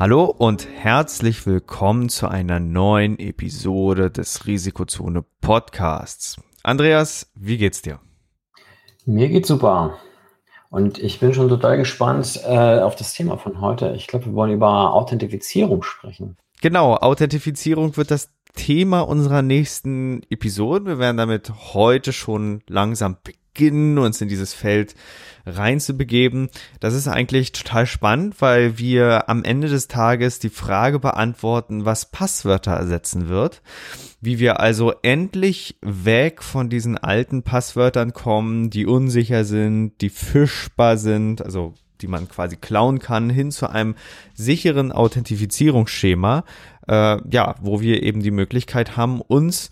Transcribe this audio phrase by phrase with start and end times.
[0.00, 6.36] Hallo und herzlich willkommen zu einer neuen Episode des Risikozone Podcasts.
[6.62, 7.98] Andreas, wie geht's dir?
[9.06, 9.98] Mir geht's super.
[10.70, 13.92] Und ich bin schon total gespannt äh, auf das Thema von heute.
[13.96, 16.36] Ich glaube, wir wollen über Authentifizierung sprechen.
[16.60, 20.86] Genau, Authentifizierung wird das Thema unserer nächsten Episode.
[20.86, 23.47] Wir werden damit heute schon langsam beginnen,
[23.98, 24.94] uns in dieses Feld
[25.46, 26.48] reinzubegeben.
[26.80, 32.10] Das ist eigentlich total spannend, weil wir am Ende des Tages die Frage beantworten, was
[32.10, 33.62] Passwörter ersetzen wird.
[34.20, 40.96] Wie wir also endlich weg von diesen alten Passwörtern kommen, die unsicher sind, die fischbar
[40.96, 43.96] sind, also die man quasi klauen kann, hin zu einem
[44.34, 46.44] sicheren Authentifizierungsschema,
[46.86, 49.70] äh, ja, wo wir eben die Möglichkeit haben, uns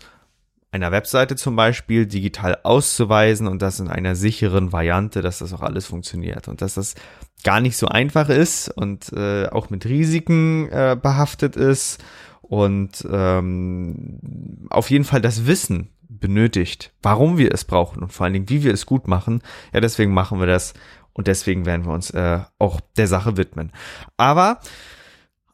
[0.71, 5.61] einer Webseite zum Beispiel digital auszuweisen und das in einer sicheren Variante, dass das auch
[5.61, 6.95] alles funktioniert und dass das
[7.43, 12.03] gar nicht so einfach ist und äh, auch mit Risiken äh, behaftet ist
[12.41, 18.33] und ähm, auf jeden Fall das Wissen benötigt, warum wir es brauchen und vor allen
[18.33, 19.41] Dingen, wie wir es gut machen.
[19.73, 20.73] Ja, deswegen machen wir das
[21.13, 23.71] und deswegen werden wir uns äh, auch der Sache widmen.
[24.17, 24.59] Aber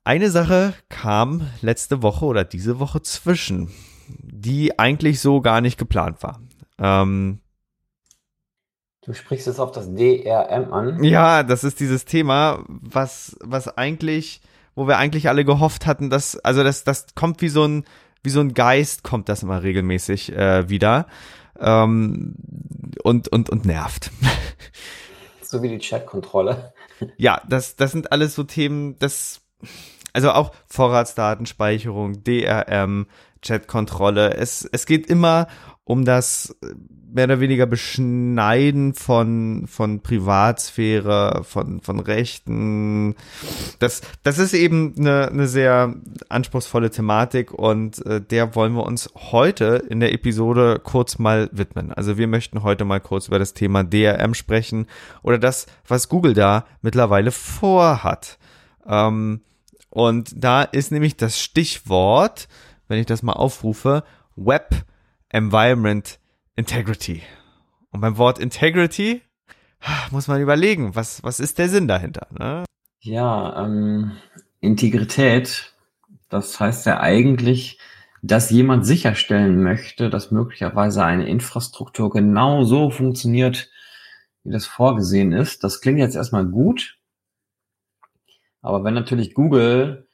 [0.03, 3.69] eine Sache kam letzte Woche oder diese Woche zwischen
[4.21, 6.39] die eigentlich so gar nicht geplant war.
[6.79, 7.39] Ähm,
[9.03, 11.03] du sprichst jetzt auf das DRM an.
[11.03, 14.41] Ja, das ist dieses Thema, was, was eigentlich,
[14.75, 17.85] wo wir eigentlich alle gehofft hatten, dass, also das, das kommt wie so ein,
[18.23, 21.07] wie so ein Geist kommt das immer regelmäßig äh, wieder
[21.59, 22.35] ähm,
[23.03, 24.11] und, und, und nervt.
[25.41, 26.73] So wie die Chatkontrolle.
[27.15, 29.41] Ja, das, das sind alles so Themen, das,
[30.11, 33.05] also auch Vorratsdatenspeicherung, DRM,
[33.43, 34.33] Chatkontrolle.
[34.35, 35.47] Es, es geht immer
[35.85, 36.73] um das äh,
[37.13, 43.15] mehr oder weniger Beschneiden von, von Privatsphäre, von, von Rechten.
[43.79, 45.93] Das, das ist eben eine, eine sehr
[46.29, 51.93] anspruchsvolle Thematik und äh, der wollen wir uns heute in der Episode kurz mal widmen.
[51.93, 54.87] Also wir möchten heute mal kurz über das Thema DRM sprechen
[55.21, 58.39] oder das, was Google da mittlerweile vorhat.
[58.87, 59.41] Ähm,
[59.91, 62.47] und da ist nämlich das Stichwort,
[62.87, 64.03] wenn ich das mal aufrufe,
[64.35, 64.85] Web
[65.29, 66.19] Environment
[66.55, 67.21] Integrity.
[67.91, 69.21] Und beim Wort Integrity
[70.11, 72.27] muss man überlegen, was, was ist der Sinn dahinter?
[72.31, 72.63] Ne?
[73.01, 74.13] Ja, ähm,
[74.59, 75.73] Integrität,
[76.29, 77.79] das heißt ja eigentlich,
[78.21, 83.69] dass jemand sicherstellen möchte, dass möglicherweise eine Infrastruktur genau so funktioniert,
[84.43, 85.63] wie das vorgesehen ist.
[85.63, 86.97] Das klingt jetzt erstmal gut,
[88.61, 90.07] aber wenn natürlich Google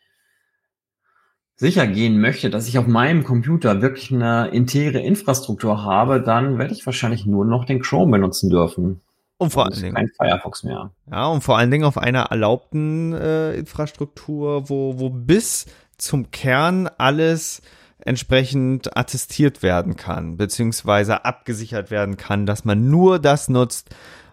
[1.59, 6.73] sicher gehen möchte, dass ich auf meinem Computer wirklich eine integre Infrastruktur habe, dann werde
[6.73, 9.01] ich wahrscheinlich nur noch den Chrome benutzen dürfen.
[9.37, 9.93] Und vor allen Dingen.
[9.93, 10.91] Kein Firefox mehr.
[11.11, 15.65] Ja, und vor allen Dingen auf einer erlaubten äh, Infrastruktur, wo, wo bis
[15.97, 17.61] zum Kern alles
[17.99, 23.89] entsprechend attestiert werden kann, beziehungsweise abgesichert werden kann, dass man nur das nutzt,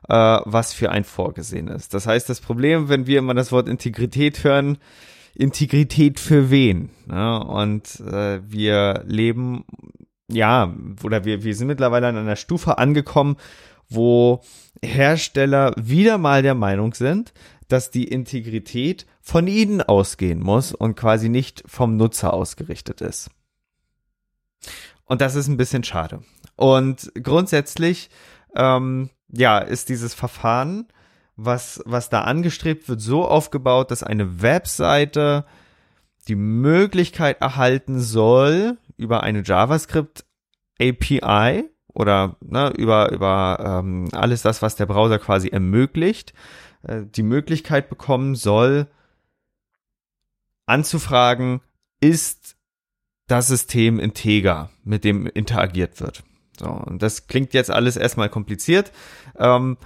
[0.09, 0.15] äh,
[0.45, 1.93] was für ein vorgesehen ist.
[1.93, 4.79] Das heißt, das Problem, wenn wir immer das Wort Integrität hören,
[5.37, 6.91] Integrität für wen?
[7.07, 7.45] Ne?
[7.45, 9.65] Und äh, wir leben,
[10.29, 13.37] ja, oder wir, wir sind mittlerweile an einer Stufe angekommen,
[13.89, 14.43] wo
[14.83, 17.33] Hersteller wieder mal der Meinung sind,
[17.69, 23.31] dass die Integrität von ihnen ausgehen muss und quasi nicht vom Nutzer ausgerichtet ist.
[25.05, 26.23] Und das ist ein bisschen schade.
[26.57, 28.11] Und grundsätzlich,
[28.55, 30.89] ähm, ja, ist dieses Verfahren
[31.37, 35.45] was, was da angestrebt wird, so aufgebaut, dass eine Webseite
[36.29, 40.25] die Möglichkeit erhalten soll, über eine JavaScript
[40.81, 46.35] API oder ne, über, über ähm, alles das, was der Browser quasi ermöglicht,
[46.83, 48.89] äh, die Möglichkeit bekommen soll,
[50.67, 51.61] anzufragen,
[52.01, 52.57] ist
[53.29, 56.23] das System Integer, mit dem interagiert wird.
[56.59, 58.93] So, und das klingt jetzt alles erstmal kompliziert,
[59.39, 59.77] ähm,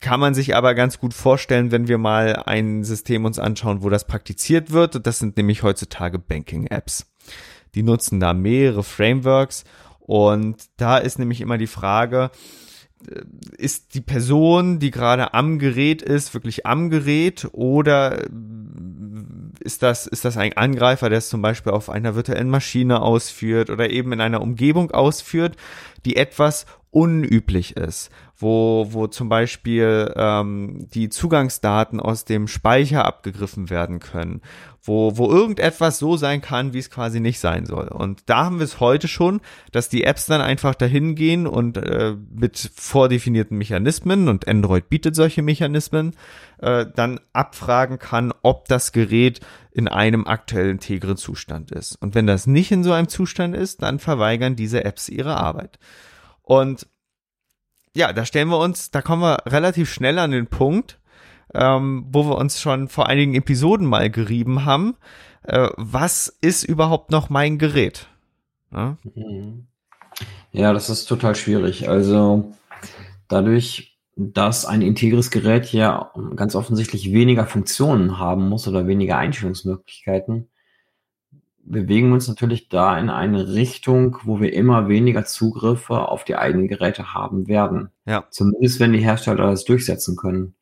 [0.00, 3.88] kann man sich aber ganz gut vorstellen, wenn wir mal ein System uns anschauen, wo
[3.88, 5.06] das praktiziert wird.
[5.06, 7.06] Das sind nämlich heutzutage Banking-Apps.
[7.74, 9.64] Die nutzen da mehrere Frameworks
[10.00, 12.30] und da ist nämlich immer die Frage,
[13.56, 17.48] ist die Person, die gerade am Gerät ist, wirklich am Gerät?
[17.52, 18.24] Oder
[19.60, 23.70] ist das, ist das ein Angreifer, der es zum Beispiel auf einer virtuellen Maschine ausführt
[23.70, 25.56] oder eben in einer Umgebung ausführt,
[26.04, 33.68] die etwas unüblich ist, wo, wo zum Beispiel ähm, die Zugangsdaten aus dem Speicher abgegriffen
[33.68, 34.42] werden können,
[34.86, 37.88] wo, wo irgendetwas so sein kann, wie es quasi nicht sein soll.
[37.88, 39.40] Und da haben wir es heute schon,
[39.72, 45.16] dass die Apps dann einfach dahin gehen und äh, mit vordefinierten Mechanismen, und Android bietet
[45.16, 46.14] solche Mechanismen,
[46.58, 49.40] äh, dann abfragen kann, ob das Gerät
[49.72, 51.96] in einem aktuell integren Zustand ist.
[51.96, 55.78] Und wenn das nicht in so einem Zustand ist, dann verweigern diese Apps ihre Arbeit.
[56.42, 56.86] Und
[57.94, 60.98] ja, da stellen wir uns, da kommen wir relativ schnell an den Punkt,
[61.54, 64.96] ähm, wo wir uns schon vor einigen Episoden mal gerieben haben.
[65.42, 68.08] Äh, was ist überhaupt noch mein Gerät?
[68.72, 68.96] Ja?
[70.52, 71.88] ja, das ist total schwierig.
[71.88, 72.52] Also
[73.28, 80.48] dadurch, dass ein integres Gerät ja ganz offensichtlich weniger Funktionen haben muss oder weniger Einstellungsmöglichkeiten,
[81.66, 86.36] bewegen wir uns natürlich da in eine Richtung, wo wir immer weniger Zugriffe auf die
[86.36, 87.90] eigenen Geräte haben werden.
[88.06, 88.24] Ja.
[88.30, 90.54] Zumindest wenn die Hersteller das durchsetzen können.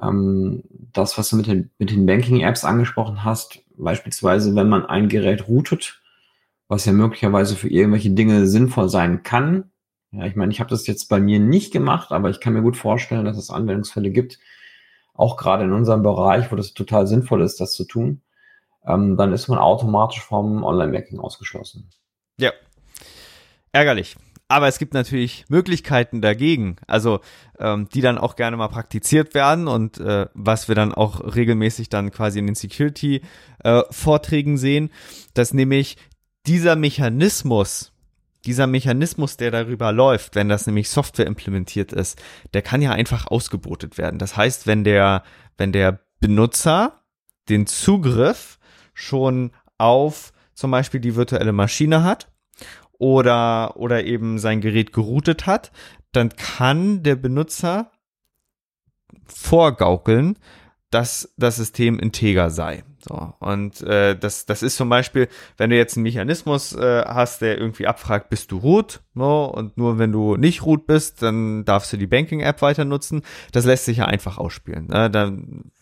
[0.00, 0.62] Ähm,
[0.92, 5.48] das, was du mit den, mit den Banking-Apps angesprochen hast, beispielsweise, wenn man ein Gerät
[5.48, 6.00] routet,
[6.68, 9.70] was ja möglicherweise für irgendwelche Dinge sinnvoll sein kann.
[10.10, 12.62] Ja, ich meine, ich habe das jetzt bei mir nicht gemacht, aber ich kann mir
[12.62, 14.38] gut vorstellen, dass es Anwendungsfälle gibt,
[15.14, 18.22] auch gerade in unserem Bereich, wo das total sinnvoll ist, das zu tun
[18.86, 21.90] ähm, dann ist man automatisch vom Online-Banking ausgeschlossen.
[22.38, 22.52] Ja.
[23.72, 24.16] Ärgerlich.
[24.52, 27.20] Aber es gibt natürlich Möglichkeiten dagegen, also
[27.58, 31.88] ähm, die dann auch gerne mal praktiziert werden und äh, was wir dann auch regelmäßig
[31.88, 34.90] dann quasi in den Security-Vorträgen äh, sehen,
[35.32, 35.96] dass nämlich
[36.46, 37.92] dieser Mechanismus,
[38.44, 42.20] dieser Mechanismus, der darüber läuft, wenn das nämlich Software implementiert ist,
[42.52, 44.18] der kann ja einfach ausgebotet werden.
[44.18, 45.22] Das heißt, wenn der,
[45.56, 47.00] wenn der Benutzer
[47.48, 48.58] den Zugriff
[48.92, 52.28] schon auf zum Beispiel die virtuelle Maschine hat
[53.02, 55.72] oder, oder eben sein Gerät geroutet hat,
[56.12, 57.90] dann kann der Benutzer
[59.26, 60.38] vorgaukeln,
[60.90, 62.84] dass das System integer sei.
[63.00, 65.26] So, und äh, das, das ist zum Beispiel,
[65.56, 69.76] wenn du jetzt einen Mechanismus äh, hast, der irgendwie abfragt, bist du root, no, und
[69.76, 73.22] nur wenn du nicht root bist, dann darfst du die Banking-App weiter nutzen.
[73.50, 74.86] Das lässt sich ja einfach ausspielen.
[74.86, 75.10] Ne?
[75.10, 75.72] Dann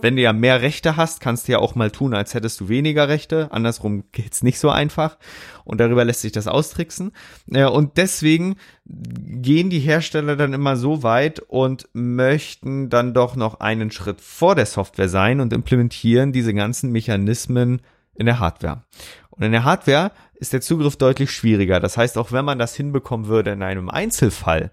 [0.00, 2.68] wenn du ja mehr Rechte hast, kannst du ja auch mal tun, als hättest du
[2.68, 3.48] weniger Rechte.
[3.52, 5.18] Andersrum geht's nicht so einfach.
[5.64, 7.12] Und darüber lässt sich das austricksen.
[7.46, 13.90] Und deswegen gehen die Hersteller dann immer so weit und möchten dann doch noch einen
[13.90, 17.82] Schritt vor der Software sein und implementieren diese ganzen Mechanismen
[18.14, 18.84] in der Hardware.
[19.30, 21.80] Und in der Hardware ist der Zugriff deutlich schwieriger.
[21.80, 24.72] Das heißt, auch wenn man das hinbekommen würde in einem Einzelfall,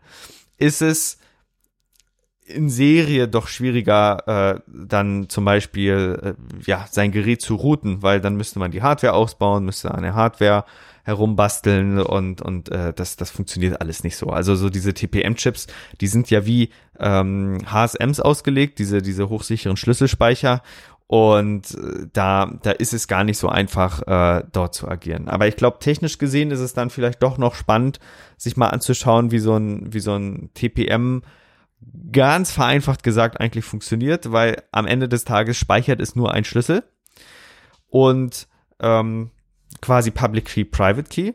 [0.57, 1.19] ist es
[2.49, 8.21] in Serie doch schwieriger, äh, dann zum Beispiel äh, ja sein Gerät zu routen, weil
[8.21, 10.65] dann müsste man die Hardware ausbauen, müsste an der Hardware
[11.03, 14.27] herumbasteln und und äh, das das funktioniert alles nicht so.
[14.27, 15.67] Also so diese TPM-Chips,
[16.01, 20.61] die sind ja wie ähm, HSMs ausgelegt, diese diese hochsicheren Schlüsselspeicher
[21.07, 25.29] und äh, da da ist es gar nicht so einfach äh, dort zu agieren.
[25.29, 27.99] Aber ich glaube technisch gesehen ist es dann vielleicht doch noch spannend,
[28.37, 31.21] sich mal anzuschauen, wie so ein wie so ein TPM
[32.11, 36.83] ganz vereinfacht gesagt eigentlich funktioniert, weil am Ende des Tages speichert es nur ein Schlüssel
[37.87, 38.47] und
[38.79, 39.31] ähm,
[39.81, 41.33] quasi Public Key, Private Key.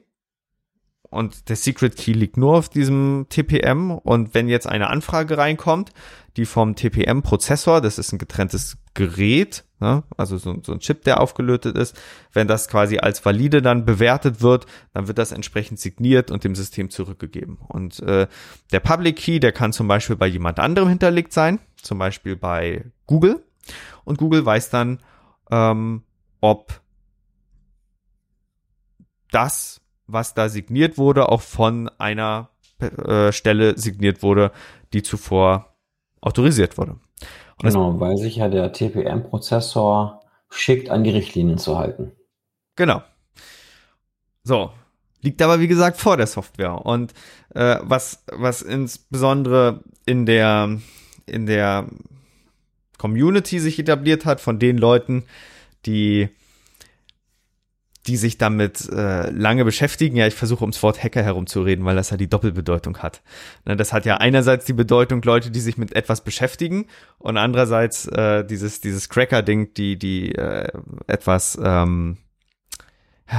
[1.10, 3.92] Und der Secret Key liegt nur auf diesem TPM.
[3.92, 5.92] Und wenn jetzt eine Anfrage reinkommt,
[6.36, 10.04] die vom TPM-Prozessor, das ist ein getrenntes Gerät, ne?
[10.16, 12.00] also so, so, ein Chip, der aufgelötet ist,
[12.32, 16.54] wenn das quasi als valide dann bewertet wird, dann wird das entsprechend signiert und dem
[16.54, 17.58] System zurückgegeben.
[17.68, 18.28] Und äh,
[18.72, 22.84] der Public Key, der kann zum Beispiel bei jemand anderem hinterlegt sein, zum Beispiel bei
[23.06, 23.44] Google.
[24.04, 25.00] Und Google weiß dann,
[25.50, 26.02] ähm,
[26.40, 26.80] ob
[29.30, 34.52] das, was da signiert wurde, auch von einer äh, Stelle signiert wurde,
[34.92, 35.74] die zuvor
[36.20, 37.00] autorisiert wurde.
[37.62, 42.12] Und genau, weil sich ja der TPM-Prozessor schickt, an die Richtlinien zu halten.
[42.76, 43.02] Genau.
[44.42, 44.70] So,
[45.22, 46.84] liegt aber wie gesagt vor der Software.
[46.84, 47.14] Und
[47.54, 50.78] äh, was, was insbesondere in der,
[51.26, 51.86] in der
[52.98, 55.24] Community sich etabliert hat, von den Leuten,
[55.86, 56.28] die
[58.06, 60.16] die sich damit äh, lange beschäftigen.
[60.16, 63.22] Ja, ich versuche ums Wort Hacker herumzureden, weil das ja die Doppelbedeutung hat.
[63.64, 66.86] Ne, das hat ja einerseits die Bedeutung Leute, die sich mit etwas beschäftigen
[67.18, 70.70] und andererseits äh, dieses dieses Cracker-Ding, die die äh,
[71.06, 72.18] etwas ähm,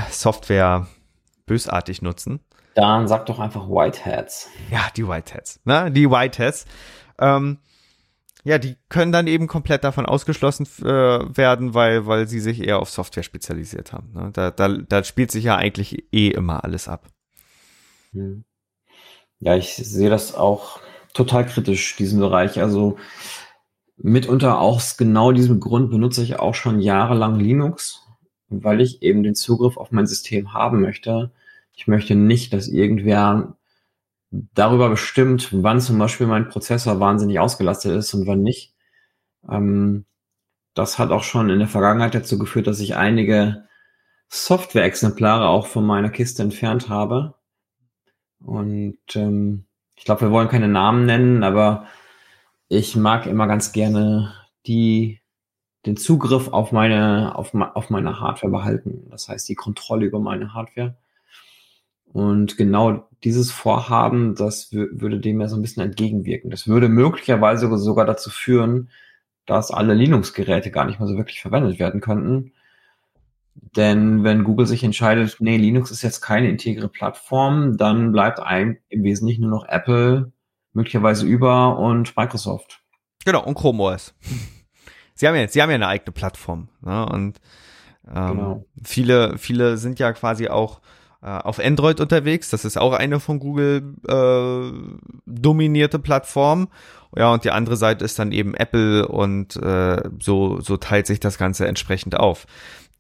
[0.10, 0.88] Software
[1.46, 2.40] bösartig nutzen.
[2.76, 4.50] Dann sag doch einfach Whiteheads.
[4.70, 5.62] Ja, die Whiteheads.
[5.64, 5.92] Ne?
[5.92, 6.66] Die Whiteheads.
[7.20, 7.60] Ähm,
[8.46, 12.80] ja, die können dann eben komplett davon ausgeschlossen äh, werden, weil, weil sie sich eher
[12.80, 14.14] auf Software spezialisiert haben.
[14.14, 14.30] Ne?
[14.34, 17.08] Da, da, da spielt sich ja eigentlich eh immer alles ab.
[18.12, 18.46] Hm.
[19.40, 20.80] Ja, ich sehe das auch
[21.16, 22.62] total kritisch, diesen Bereich.
[22.62, 22.98] Also
[23.98, 28.04] mitunter aus genau diesem Grund benutze ich auch schon jahrelang Linux,
[28.50, 31.32] weil ich eben den Zugriff auf mein System haben möchte.
[31.74, 33.58] Ich möchte nicht, dass irgendwer
[34.54, 38.74] darüber bestimmt, wann zum Beispiel mein Prozessor wahnsinnig ausgelastet ist und wann nicht.
[39.50, 40.06] Ähm,
[40.74, 43.66] das hat auch schon in der Vergangenheit dazu geführt, dass ich einige
[44.30, 47.36] Software-Exemplare auch von meiner Kiste entfernt habe.
[48.44, 49.66] Und ähm,
[49.96, 51.88] ich glaube, wir wollen keine Namen nennen, aber
[52.68, 54.34] ich mag immer ganz gerne
[54.68, 55.22] die,
[55.86, 59.08] den Zugriff auf meine, auf, auf meine Hardware behalten.
[59.10, 60.98] Das heißt, die Kontrolle über meine Hardware.
[62.12, 66.52] Und genau dieses Vorhaben, das würde dem ja so ein bisschen entgegenwirken.
[66.52, 68.90] Das würde möglicherweise sogar dazu führen,
[69.46, 72.54] dass alle Linux-Geräte gar nicht mehr so wirklich verwendet werden könnten.
[73.76, 78.78] Denn wenn Google sich entscheidet, nee, Linux ist jetzt keine integre Plattform, dann bleibt einem
[78.90, 80.32] im Wesentlichen nur noch Apple,
[80.74, 82.82] möglicherweise über und Microsoft.
[83.26, 84.14] Genau, und Chrome OS.
[85.16, 86.68] Sie haben ja sie haben ja eine eigene Plattform.
[86.82, 87.06] Ne?
[87.06, 87.40] Und
[88.14, 88.66] ähm, genau.
[88.84, 90.82] viele, viele sind ja quasi auch
[91.26, 92.52] auf Android unterwegs.
[92.52, 94.72] Das ist auch eine von Google äh,
[95.26, 96.68] dominierte Plattform.
[97.16, 101.20] Ja, und die andere Seite ist dann eben Apple und äh, so, so teilt sich
[101.20, 102.46] das Ganze entsprechend auf.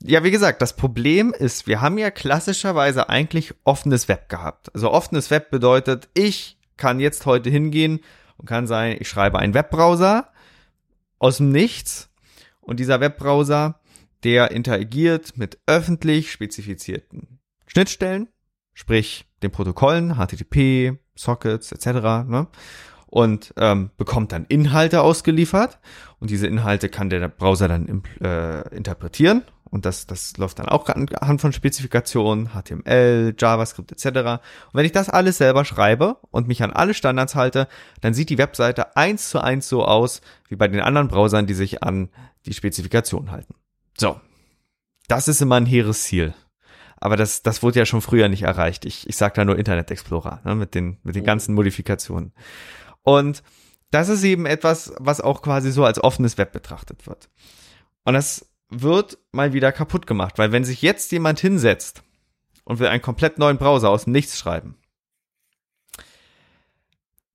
[0.01, 4.73] Ja, wie gesagt, das Problem ist, wir haben ja klassischerweise eigentlich offenes Web gehabt.
[4.73, 7.99] Also offenes Web bedeutet, ich kann jetzt heute hingehen
[8.37, 10.29] und kann sagen, ich schreibe einen Webbrowser
[11.19, 12.09] aus dem Nichts
[12.59, 13.79] und dieser Webbrowser,
[14.23, 17.34] der interagiert mit öffentlich spezifizierten
[17.75, 18.29] Schnittstellen,
[18.73, 22.27] sprich den Protokollen, HTTP, Sockets etc.
[22.27, 22.47] Ne?
[23.07, 25.79] und ähm, bekommt dann Inhalte ausgeliefert
[26.19, 30.87] und diese Inhalte kann der Browser dann äh, interpretieren und das, das läuft dann auch
[30.89, 34.05] anhand von Spezifikationen, HTML, JavaScript etc.
[34.07, 37.67] Und wenn ich das alles selber schreibe und mich an alle Standards halte,
[38.01, 41.53] dann sieht die Webseite eins zu eins so aus wie bei den anderen Browsern, die
[41.53, 42.09] sich an
[42.45, 43.55] die Spezifikationen halten.
[43.97, 44.19] So,
[45.07, 46.33] das ist immer ein hehres Ziel.
[47.05, 48.83] Aber das, das wurde ja schon früher nicht erreicht.
[48.83, 52.33] Ich, ich sag da nur Internet Explorer ne, mit den, mit den ganzen Modifikationen.
[53.03, 53.43] Und
[53.91, 57.29] das ist eben etwas, was auch quasi so als offenes Web betrachtet wird.
[58.05, 62.01] Und das wird mal wieder kaputt gemacht, weil wenn sich jetzt jemand hinsetzt
[62.63, 64.75] und will einen komplett neuen Browser aus dem Nichts schreiben,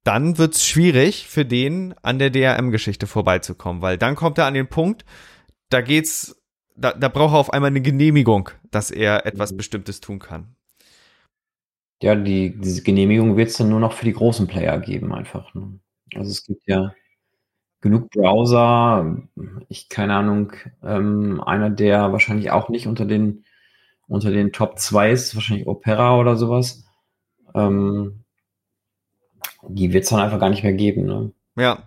[0.03, 4.67] dann wird's schwierig für den an der DRM-Geschichte vorbeizukommen, weil dann kommt er an den
[4.67, 5.05] Punkt,
[5.69, 6.40] da geht's
[6.81, 9.59] da, da braucht er auf einmal eine Genehmigung, dass er etwas mhm.
[9.59, 10.57] Bestimmtes tun kann.
[12.03, 15.53] Ja, die, diese Genehmigung wird es dann nur noch für die großen Player geben, einfach.
[15.55, 15.79] Ne?
[16.15, 16.95] Also es gibt ja
[17.83, 19.19] genug Browser,
[19.69, 23.45] ich keine Ahnung, ähm, einer, der wahrscheinlich auch nicht unter den
[24.11, 26.85] unter den Top 2 ist, wahrscheinlich Opera oder sowas.
[27.55, 28.25] Ähm,
[29.69, 31.07] die wird es dann einfach gar nicht mehr geben.
[31.07, 31.33] Ne?
[31.57, 31.85] Ja.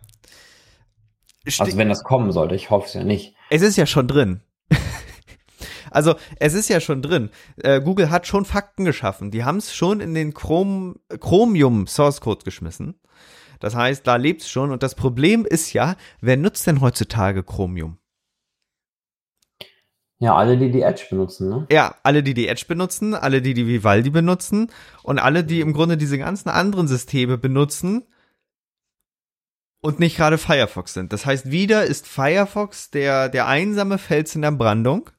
[1.60, 3.36] also wenn das kommen sollte, ich hoffe es ja nicht.
[3.50, 4.42] Es ist ja schon drin.
[5.94, 7.30] Also es ist ja schon drin.
[7.58, 9.32] Äh, Google hat schon Fakten geschaffen.
[9.32, 12.96] Die haben es schon in den Chrome, Chromium Source Code geschmissen.
[13.60, 14.72] Das heißt, da lebt's schon.
[14.72, 17.98] Und das Problem ist ja, wer nutzt denn heutzutage Chromium?
[20.20, 21.68] Ja, alle, die die Edge benutzen, ne?
[21.70, 24.72] Ja, alle, die die Edge benutzen, alle, die die Vivaldi benutzen
[25.02, 28.04] und alle, die im Grunde diese ganzen anderen Systeme benutzen
[29.82, 31.12] und nicht gerade Firefox sind.
[31.12, 35.10] Das heißt, wieder ist Firefox der, der einsame Fels in der Brandung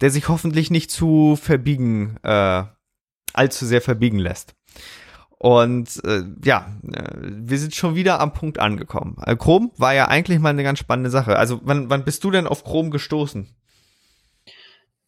[0.00, 2.64] der sich hoffentlich nicht zu verbiegen, äh,
[3.32, 4.54] allzu sehr verbiegen lässt.
[5.38, 9.18] Und äh, ja, äh, wir sind schon wieder am Punkt angekommen.
[9.26, 11.38] Äh, Chrome war ja eigentlich mal eine ganz spannende Sache.
[11.38, 13.54] Also wann, wann bist du denn auf Chrome gestoßen?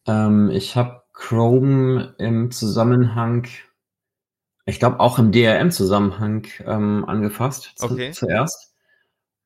[0.05, 3.47] Ähm, ich habe Chrome im Zusammenhang,
[4.65, 8.11] ich glaube auch im DRM-Zusammenhang ähm, angefasst zu, okay.
[8.11, 8.66] zuerst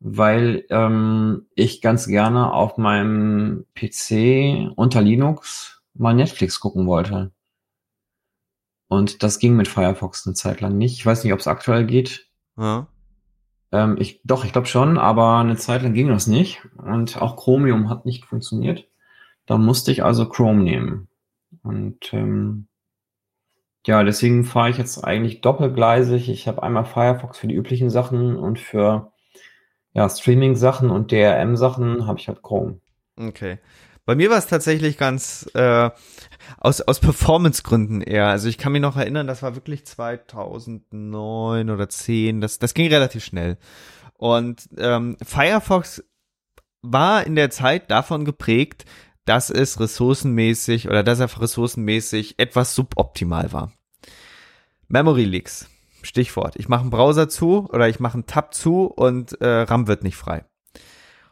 [0.03, 7.31] weil ähm, ich ganz gerne auf meinem PC unter Linux mal Netflix gucken wollte.
[8.88, 10.98] Und das ging mit Firefox eine Zeit lang nicht.
[10.98, 12.27] Ich weiß nicht, ob es aktuell geht.
[12.58, 12.88] Ja.
[13.72, 16.67] Ähm, ich, doch, ich glaube schon, aber eine Zeit lang ging das nicht.
[16.77, 18.89] Und auch Chromium hat nicht funktioniert.
[19.46, 21.10] Da musste ich also Chrome nehmen.
[21.62, 22.67] Und ähm,
[23.86, 26.27] ja, deswegen fahre ich jetzt eigentlich doppelgleisig.
[26.27, 29.11] Ich habe einmal Firefox für die üblichen Sachen und für
[29.93, 32.79] ja, Streaming-Sachen und DRM-Sachen habe ich halt Chrome.
[33.17, 33.60] Okay.
[34.05, 35.89] Bei mir war es tatsächlich ganz äh,
[36.57, 38.27] aus, aus Performance-Gründen eher.
[38.27, 42.41] Also ich kann mich noch erinnern, das war wirklich 2009 oder 10.
[42.41, 43.57] Das, das ging relativ schnell.
[44.17, 46.03] Und ähm, Firefox
[46.81, 48.86] war in der Zeit davon geprägt,
[49.25, 53.71] dass es ressourcenmäßig oder dass er ressourcenmäßig etwas suboptimal war.
[54.88, 55.69] Memory Leaks.
[56.03, 56.55] Stichwort.
[56.58, 60.03] Ich mache einen Browser zu oder ich mache einen Tab zu und äh, RAM wird
[60.03, 60.46] nicht frei.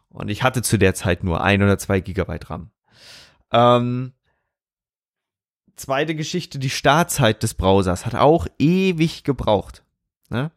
[0.10, 2.72] Und ich hatte zu der Zeit nur ein oder zwei Gigabyte RAM.
[3.52, 4.14] Ähm,
[5.76, 9.84] zweite Geschichte, die Startzeit des Browsers hat auch ewig gebraucht.
[10.30, 10.52] Ne?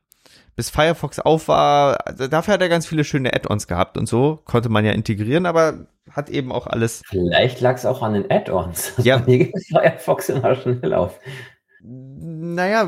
[0.57, 4.41] Bis Firefox auf war, also dafür hat er ganz viele schöne Add-ons gehabt und so,
[4.45, 7.03] konnte man ja integrieren, aber hat eben auch alles.
[7.07, 8.95] Vielleicht lag es auch an den Add-ons.
[8.99, 9.23] Ja.
[9.27, 11.19] Hier geht Firefox immer schnell auf.
[11.81, 12.87] Naja,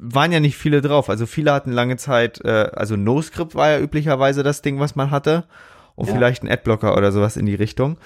[0.00, 1.10] waren ja nicht viele drauf.
[1.10, 5.10] Also viele hatten lange Zeit, äh, also NoScript war ja üblicherweise das Ding, was man
[5.10, 5.44] hatte.
[5.94, 6.14] Und ja.
[6.14, 7.98] vielleicht ein Adblocker oder sowas in die Richtung.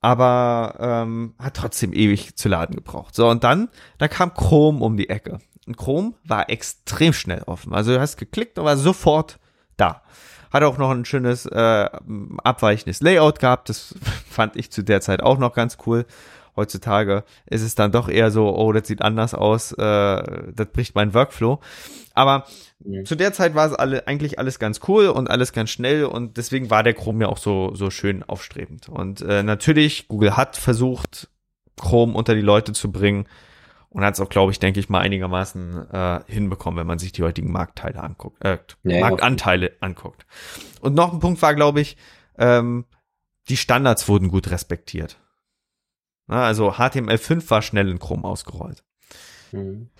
[0.00, 3.14] Aber ähm, hat trotzdem ewig zu laden gebraucht.
[3.14, 3.68] So, und dann,
[3.98, 5.38] da kam Chrome um die Ecke.
[5.66, 7.72] Und Chrome war extrem schnell offen.
[7.74, 9.38] Also du hast geklickt und war sofort
[9.76, 10.02] da.
[10.52, 11.88] Hat auch noch ein schönes äh,
[12.44, 13.68] abweichendes Layout gehabt.
[13.68, 13.94] Das
[14.30, 16.06] fand ich zu der Zeit auch noch ganz cool.
[16.54, 20.94] Heutzutage ist es dann doch eher so, oh, das sieht anders aus, äh, das bricht
[20.94, 21.60] mein Workflow.
[22.14, 22.44] Aber
[22.84, 23.04] mhm.
[23.06, 26.36] zu der Zeit war es alle, eigentlich alles ganz cool und alles ganz schnell und
[26.36, 28.88] deswegen war der Chrome ja auch so, so schön aufstrebend.
[28.88, 31.28] Und äh, natürlich, Google hat versucht,
[31.80, 33.26] Chrome unter die Leute zu bringen
[33.88, 37.12] und hat es auch, glaube ich, denke ich mal einigermaßen äh, hinbekommen, wenn man sich
[37.12, 39.76] die heutigen Marktteile anguckt, äh, ja, Marktanteile ja.
[39.80, 40.26] anguckt.
[40.80, 41.96] Und noch ein Punkt war, glaube ich,
[42.38, 42.84] ähm,
[43.48, 45.18] die Standards wurden gut respektiert.
[46.40, 48.82] Also HTML5 war schnell in Chrome ausgerollt.
[49.52, 49.90] Mhm.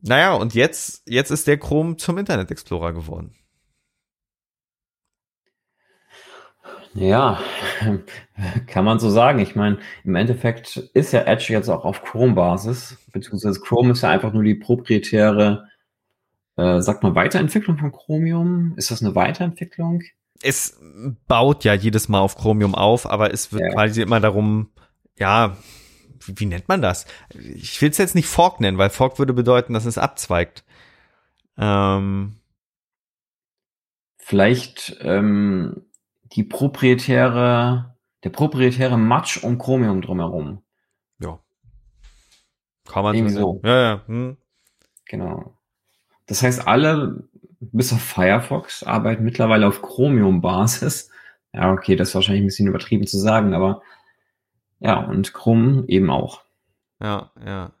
[0.00, 3.34] Naja, und jetzt, jetzt ist der Chrome zum Internet Explorer geworden.
[6.94, 7.38] Ja,
[8.66, 9.38] kann man so sagen.
[9.40, 14.10] Ich meine, im Endeffekt ist ja Edge jetzt auch auf Chrome-Basis, beziehungsweise Chrome ist ja
[14.10, 15.68] einfach nur die proprietäre,
[16.56, 18.74] äh, sagt man, Weiterentwicklung von Chromium.
[18.76, 20.02] Ist das eine Weiterentwicklung?
[20.40, 20.80] Es
[21.26, 23.70] baut ja jedes Mal auf Chromium auf, aber es wird ja.
[23.70, 24.70] quasi immer darum
[25.18, 25.56] ja,
[26.26, 27.06] wie, nennt man das?
[27.34, 30.64] Ich will es jetzt nicht Fork nennen, weil Fork würde bedeuten, dass es abzweigt.
[31.56, 32.36] Ähm,
[34.18, 35.86] Vielleicht ähm,
[36.32, 40.62] die proprietäre, der proprietäre Matsch um Chromium drumherum.
[41.18, 41.38] Ja.
[42.86, 43.60] Kann man Irgendwie so.
[43.64, 44.02] Ja, ja.
[44.06, 44.36] Hm.
[45.06, 45.56] Genau.
[46.26, 47.24] Das heißt, alle,
[47.60, 51.10] bis auf Firefox, arbeiten mittlerweile auf Chromium-Basis.
[51.54, 53.82] Ja, okay, das ist wahrscheinlich ein bisschen übertrieben zu sagen, aber
[54.80, 56.42] ja, und Krumm eben auch.
[57.00, 57.72] Ja, ja.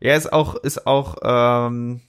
[0.00, 2.00] Ja, ist auch, ist auch ähm,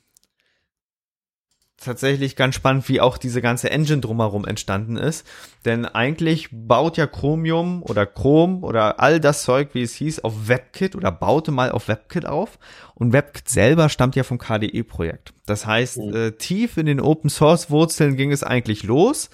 [1.77, 5.27] tatsächlich ganz spannend, wie auch diese ganze Engine drumherum entstanden ist.
[5.65, 10.47] Denn eigentlich baut ja Chromium oder Chrome oder all das Zeug, wie es hieß, auf
[10.47, 12.59] WebKit oder baute mal auf WebKit auf.
[12.95, 15.33] Und WebKit selber stammt ja vom KDE-Projekt.
[15.45, 16.15] Das heißt, mhm.
[16.15, 19.29] äh, tief in den Open Source Wurzeln ging es eigentlich los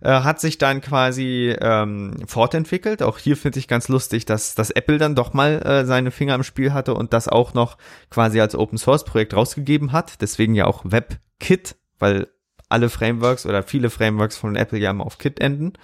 [0.00, 3.02] äh, hat sich dann quasi ähm, fortentwickelt.
[3.02, 6.34] Auch hier finde ich ganz lustig, dass, dass Apple dann doch mal äh, seine Finger
[6.34, 7.78] im Spiel hatte und das auch noch
[8.10, 10.20] quasi als Open Source Projekt rausgegeben hat.
[10.20, 12.28] Deswegen ja auch WebKit, weil
[12.68, 15.74] alle Frameworks oder viele Frameworks von Apple ja immer auf Kit enden.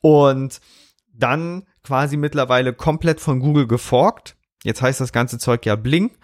[0.00, 0.60] Und
[1.12, 4.36] dann quasi mittlerweile komplett von Google geforkt.
[4.62, 6.16] Jetzt heißt das ganze Zeug ja Bling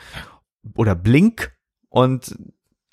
[0.77, 1.53] oder Blink
[1.89, 2.37] und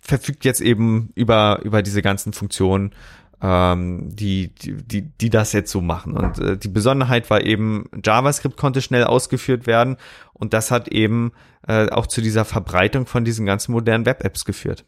[0.01, 2.93] verfügt jetzt eben über, über diese ganzen Funktionen
[3.41, 6.15] ähm, die, die, die das jetzt so machen.
[6.15, 9.97] Und äh, die Besonderheit war eben, JavaScript konnte schnell ausgeführt werden
[10.33, 11.31] und das hat eben
[11.67, 14.85] äh, auch zu dieser Verbreitung von diesen ganzen modernen Web-Apps geführt.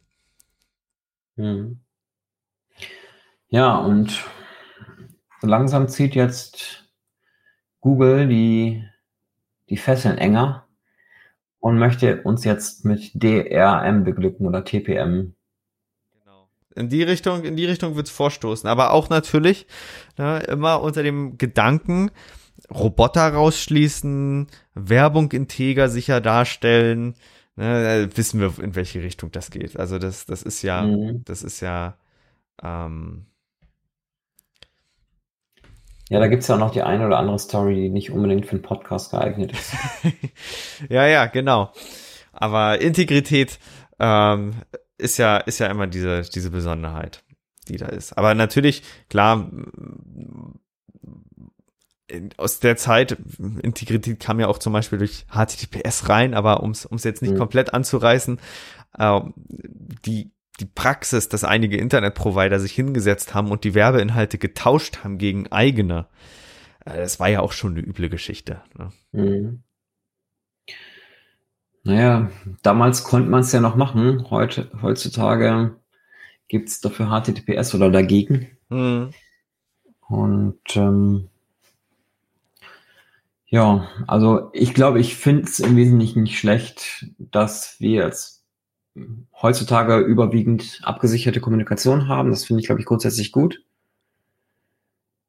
[1.35, 1.79] Hm.
[3.49, 4.23] Ja, und
[5.41, 6.89] langsam zieht jetzt
[7.81, 8.83] Google die,
[9.69, 10.67] die Fesseln enger
[11.59, 15.35] und möchte uns jetzt mit DRM beglücken oder TPM.
[16.75, 18.67] In die Richtung, in die Richtung wird's vorstoßen.
[18.67, 19.67] Aber auch natürlich
[20.17, 22.11] ne, immer unter dem Gedanken,
[22.73, 27.15] Roboter rausschließen, Werbung integer sicher darstellen.
[27.55, 29.77] Ne, wissen wir, in welche Richtung das geht.
[29.77, 31.23] Also das, das ist ja, mhm.
[31.25, 31.97] das ist ja.
[32.61, 33.25] Ähm,
[36.09, 38.53] ja, da gibt's ja auch noch die eine oder andere Story, die nicht unbedingt für
[38.53, 39.73] einen Podcast geeignet ist.
[40.89, 41.71] ja, ja, genau.
[42.33, 43.59] Aber Integrität
[43.99, 44.53] ähm,
[45.03, 47.23] ist ja, ist ja immer diese, diese Besonderheit,
[47.67, 48.17] die da ist.
[48.17, 49.51] Aber natürlich, klar,
[52.37, 53.17] aus der Zeit,
[53.61, 57.37] Integrität kam ja auch zum Beispiel durch HTTPS rein, aber um es jetzt nicht mhm.
[57.37, 58.39] komplett anzureißen,
[58.97, 59.21] äh,
[60.05, 65.51] die, die Praxis, dass einige Internetprovider sich hingesetzt haben und die Werbeinhalte getauscht haben gegen
[65.51, 66.07] eigene,
[66.85, 68.61] äh, das war ja auch schon eine üble Geschichte.
[68.77, 68.91] Ne?
[69.11, 69.63] Mhm.
[71.83, 72.29] Naja,
[72.61, 74.29] damals konnte man es ja noch machen.
[74.29, 75.75] Heute, heutzutage
[76.47, 78.47] gibt es dafür HTTPS oder dagegen.
[78.69, 79.11] Mhm.
[80.07, 81.29] Und ähm,
[83.47, 88.43] ja, also ich glaube, ich finde es im Wesentlichen nicht schlecht, dass wir jetzt
[89.41, 92.29] heutzutage überwiegend abgesicherte Kommunikation haben.
[92.29, 93.61] Das finde ich, glaube ich, grundsätzlich gut.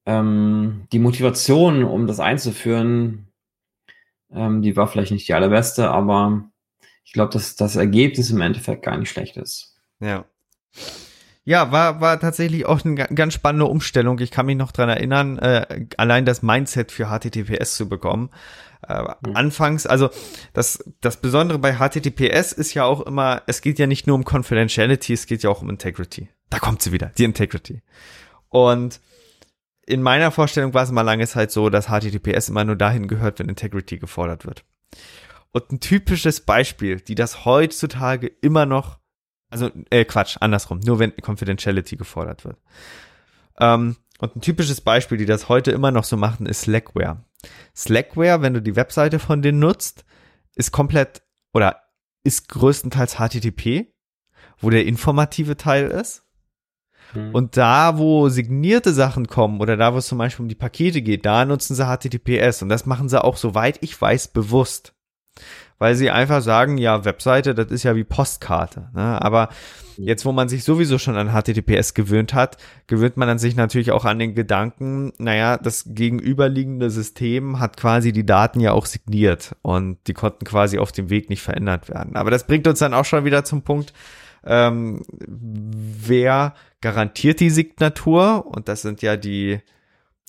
[0.07, 3.29] Ähm, die Motivation, um das einzuführen,
[4.33, 6.45] ähm, die war vielleicht nicht die allerbeste, aber
[7.05, 9.77] ich glaube, dass das Ergebnis im Endeffekt gar nicht schlecht ist.
[10.01, 10.25] Ja.
[11.47, 14.19] Ja, war, war tatsächlich auch eine ganz spannende Umstellung.
[14.19, 18.31] Ich kann mich noch dran erinnern, äh, allein das Mindset für HTTPS zu bekommen.
[18.89, 19.37] Äh, mhm.
[19.37, 20.09] Anfangs, also
[20.55, 24.25] das, das Besondere bei HTTPS ist ja auch immer, es geht ja nicht nur um
[24.25, 26.31] Confidentiality, es geht ja auch um Integrity.
[26.49, 27.83] Da kommt sie wieder, die Integrity.
[28.49, 29.01] Und
[29.87, 33.39] in meiner Vorstellung war es mal lange Zeit so, dass HTTPS immer nur dahin gehört,
[33.39, 34.65] wenn Integrity gefordert wird.
[35.53, 38.99] Und ein typisches Beispiel, die das heutzutage immer noch
[39.55, 40.81] also, äh, Quatsch, andersrum.
[40.81, 42.59] Nur wenn Confidentiality gefordert wird.
[43.61, 47.25] Ähm, und ein typisches Beispiel, die das heute immer noch so machen, ist Slackware.
[47.77, 50.05] Slackware, wenn du die Webseite von denen nutzt,
[50.57, 51.83] ist komplett oder
[52.25, 53.95] ist größtenteils HTTP,
[54.59, 56.24] wo der informative Teil ist.
[57.13, 57.35] Mhm.
[57.35, 61.03] Und da, wo signierte Sachen kommen oder da, wo es zum Beispiel um die Pakete
[61.03, 62.63] geht, da nutzen sie HTTPS.
[62.63, 64.95] Und das machen sie auch, soweit ich weiß, bewusst
[65.79, 68.91] weil sie einfach sagen, ja, Webseite, das ist ja wie Postkarte.
[68.95, 69.21] Ne?
[69.21, 69.49] Aber
[69.97, 73.91] jetzt, wo man sich sowieso schon an HTTPS gewöhnt hat, gewöhnt man dann sich natürlich
[73.91, 79.57] auch an den Gedanken, naja, das gegenüberliegende System hat quasi die Daten ja auch signiert
[79.63, 82.17] und die konnten quasi auf dem Weg nicht verändert werden.
[82.17, 83.93] Aber das bringt uns dann auch schon wieder zum Punkt,
[84.47, 88.47] ähm, wer garantiert die Signatur?
[88.47, 89.59] Und das sind ja die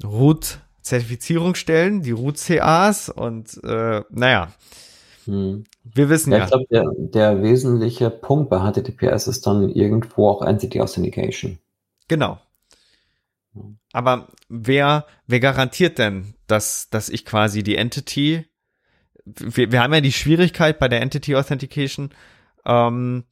[0.03, 4.53] Root Zertifizierungsstellen, die Root CAs und äh, naja,
[5.25, 5.63] hm.
[5.83, 6.37] Wir wissen ja.
[6.37, 6.43] ja.
[6.43, 11.57] Ich glaube, der, der wesentliche Punkt bei HTTPS ist dann irgendwo auch Entity Authentication.
[12.07, 12.39] Genau.
[13.91, 18.45] Aber wer, wer garantiert denn, dass, dass ich quasi die Entity,
[19.25, 22.11] wir, wir haben ja die Schwierigkeit bei der Entity Authentication,
[22.65, 23.23] ähm,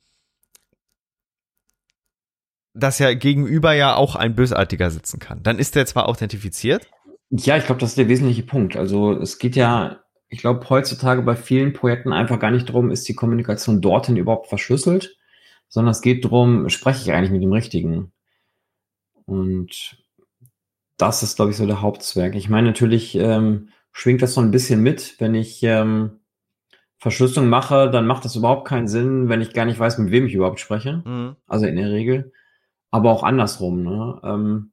[2.73, 5.43] dass ja gegenüber ja auch ein Bösartiger sitzen kann.
[5.43, 6.87] Dann ist der zwar authentifiziert.
[7.29, 8.75] Ja, ich glaube, das ist der wesentliche Punkt.
[8.75, 13.07] Also es geht ja ich glaube, heutzutage bei vielen Projekten einfach gar nicht darum, ist
[13.07, 15.15] die Kommunikation dorthin überhaupt verschlüsselt,
[15.69, 18.11] sondern es geht darum, spreche ich eigentlich mit dem Richtigen.
[19.25, 20.03] Und
[20.97, 22.33] das ist, glaube ich, so der Hauptzweck.
[22.33, 26.21] Ich meine, natürlich ähm, schwingt das so ein bisschen mit, wenn ich ähm,
[26.97, 30.25] Verschlüsselung mache, dann macht das überhaupt keinen Sinn, wenn ich gar nicht weiß, mit wem
[30.25, 31.03] ich überhaupt spreche.
[31.05, 31.35] Mhm.
[31.45, 32.33] Also in der Regel.
[32.93, 33.81] Aber auch andersrum.
[33.81, 34.21] Ne?
[34.23, 34.71] Ähm,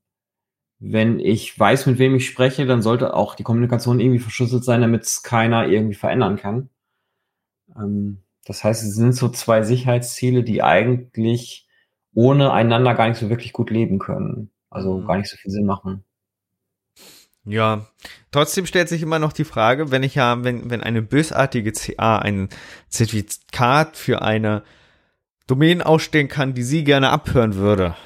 [0.79, 4.83] wenn ich weiß, mit wem ich spreche, dann sollte auch die Kommunikation irgendwie verschlüsselt sein,
[4.83, 6.69] damit es keiner irgendwie verändern kann.
[7.75, 11.67] Ähm, das heißt, es sind so zwei Sicherheitsziele, die eigentlich
[12.13, 14.51] ohne einander gar nicht so wirklich gut leben können.
[14.69, 15.07] Also mhm.
[15.07, 16.05] gar nicht so viel Sinn machen.
[17.47, 17.87] Ja,
[18.33, 22.19] trotzdem stellt sich immer noch die Frage, wenn ich ja, wenn, wenn eine bösartige CA
[22.19, 22.51] ein
[22.91, 24.63] Zertifikat für eine
[25.47, 27.97] Domain ausstellen kann, die sie gerne abhören würde,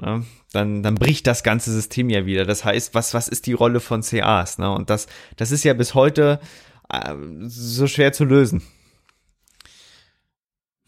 [0.00, 0.24] ne?
[0.52, 2.44] dann, dann bricht das ganze System ja wieder.
[2.44, 4.58] Das heißt, was, was ist die Rolle von CAs?
[4.58, 4.70] Ne?
[4.70, 5.06] Und das,
[5.36, 6.40] das ist ja bis heute
[6.88, 8.62] äh, so schwer zu lösen.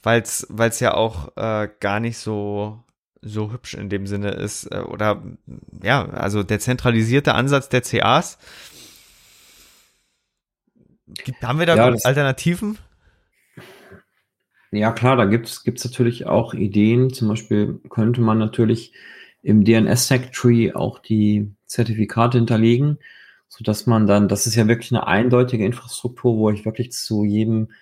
[0.03, 2.83] Weil es ja auch äh, gar nicht so,
[3.21, 4.65] so hübsch in dem Sinne ist.
[4.67, 5.23] Äh, oder
[5.83, 8.39] ja, also der zentralisierte Ansatz der CAs.
[11.07, 12.79] Gibt, haben wir da ja, Alternativen?
[14.73, 17.13] Ja, klar, da gibt es natürlich auch Ideen.
[17.13, 18.93] Zum Beispiel könnte man natürlich
[19.43, 22.99] im DNS-Sec-Tree auch die Zertifikate hinterlegen,
[23.49, 27.25] so dass man dann, das ist ja wirklich eine eindeutige Infrastruktur, wo ich wirklich zu
[27.25, 27.73] jedem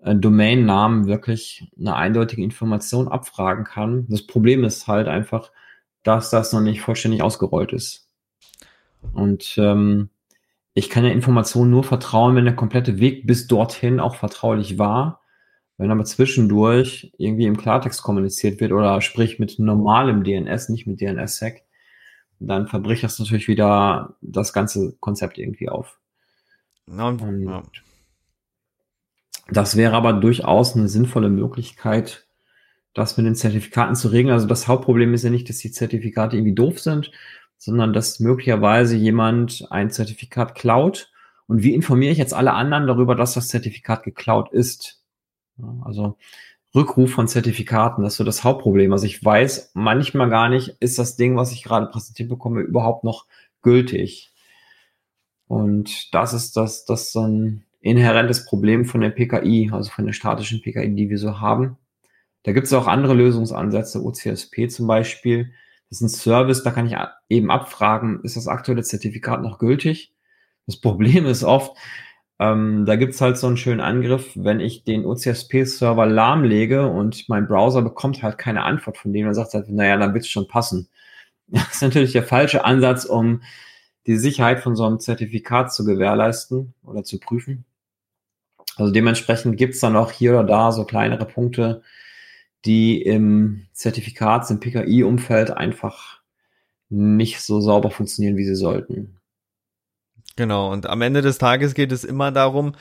[0.00, 4.06] äh, Domain-Namen wirklich eine eindeutige Information abfragen kann.
[4.08, 5.50] Das Problem ist halt einfach,
[6.02, 8.10] dass das noch nicht vollständig ausgerollt ist.
[9.14, 10.10] Und ähm,
[10.74, 15.21] ich kann der Information nur vertrauen, wenn der komplette Weg bis dorthin auch vertraulich war
[15.82, 21.00] wenn aber zwischendurch irgendwie im Klartext kommuniziert wird oder sprich mit normalem DNS, nicht mit
[21.00, 21.64] DNS-Sec,
[22.38, 25.98] dann verbricht das natürlich wieder das ganze Konzept irgendwie auf.
[26.86, 27.62] Ja, ja.
[29.50, 32.26] Das wäre aber durchaus eine sinnvolle Möglichkeit,
[32.94, 34.32] das mit den Zertifikaten zu regeln.
[34.32, 37.10] Also das Hauptproblem ist ja nicht, dass die Zertifikate irgendwie doof sind,
[37.58, 41.12] sondern dass möglicherweise jemand ein Zertifikat klaut
[41.46, 45.01] und wie informiere ich jetzt alle anderen darüber, dass das Zertifikat geklaut ist?
[45.84, 46.16] Also
[46.74, 48.92] Rückruf von Zertifikaten, das ist so das Hauptproblem.
[48.92, 53.04] Also ich weiß manchmal gar nicht, ist das Ding, was ich gerade präsentiert bekomme, überhaupt
[53.04, 53.26] noch
[53.60, 54.32] gültig?
[55.46, 60.12] Und das ist das, das ist ein inhärentes Problem von der PKI, also von der
[60.14, 61.76] statischen PKI, die wir so haben.
[62.42, 65.52] Da gibt es auch andere Lösungsansätze, OCSP zum Beispiel.
[65.88, 66.96] Das ist ein Service, da kann ich
[67.28, 70.14] eben abfragen, ist das aktuelle Zertifikat noch gültig?
[70.66, 71.76] Das Problem ist oft,
[72.42, 77.46] ähm, da gibt's halt so einen schönen Angriff, wenn ich den OCSP-Server lahmlege und mein
[77.46, 80.88] Browser bekommt halt keine Antwort von dem, dann sagt halt, naja, dann wird's schon passen.
[81.48, 83.42] Das ist natürlich der falsche Ansatz, um
[84.06, 87.64] die Sicherheit von so einem Zertifikat zu gewährleisten oder zu prüfen.
[88.76, 91.82] Also dementsprechend gibt's dann auch hier oder da so kleinere Punkte,
[92.64, 96.22] die im Zertifikats-, im PKI-Umfeld einfach
[96.88, 99.18] nicht so sauber funktionieren, wie sie sollten.
[100.36, 102.74] Genau, und am Ende des Tages geht es immer darum,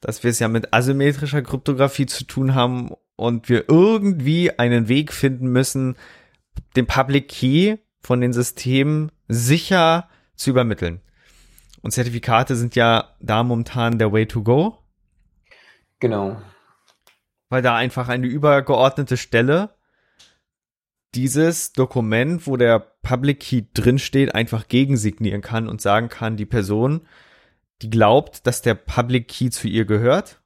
[0.00, 5.12] dass wir es ja mit asymmetrischer Kryptographie zu tun haben und wir irgendwie einen Weg
[5.12, 5.96] finden müssen,
[6.76, 11.00] den Public Key von den Systemen sicher zu übermitteln.
[11.82, 14.78] Und Zertifikate sind ja da momentan der Way to go.
[16.00, 16.40] Genau.
[17.48, 19.77] Weil da einfach eine übergeordnete Stelle
[21.14, 27.06] dieses Dokument, wo der Public Key drinsteht, einfach gegensignieren kann und sagen kann, die Person,
[27.82, 30.40] die glaubt, dass der Public Key zu ihr gehört,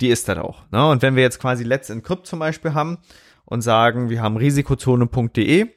[0.00, 0.70] die ist das auch.
[0.70, 0.88] Ne?
[0.88, 2.98] Und wenn wir jetzt quasi Let's Encrypt zum Beispiel haben
[3.44, 5.68] und sagen, wir haben risikozone.de,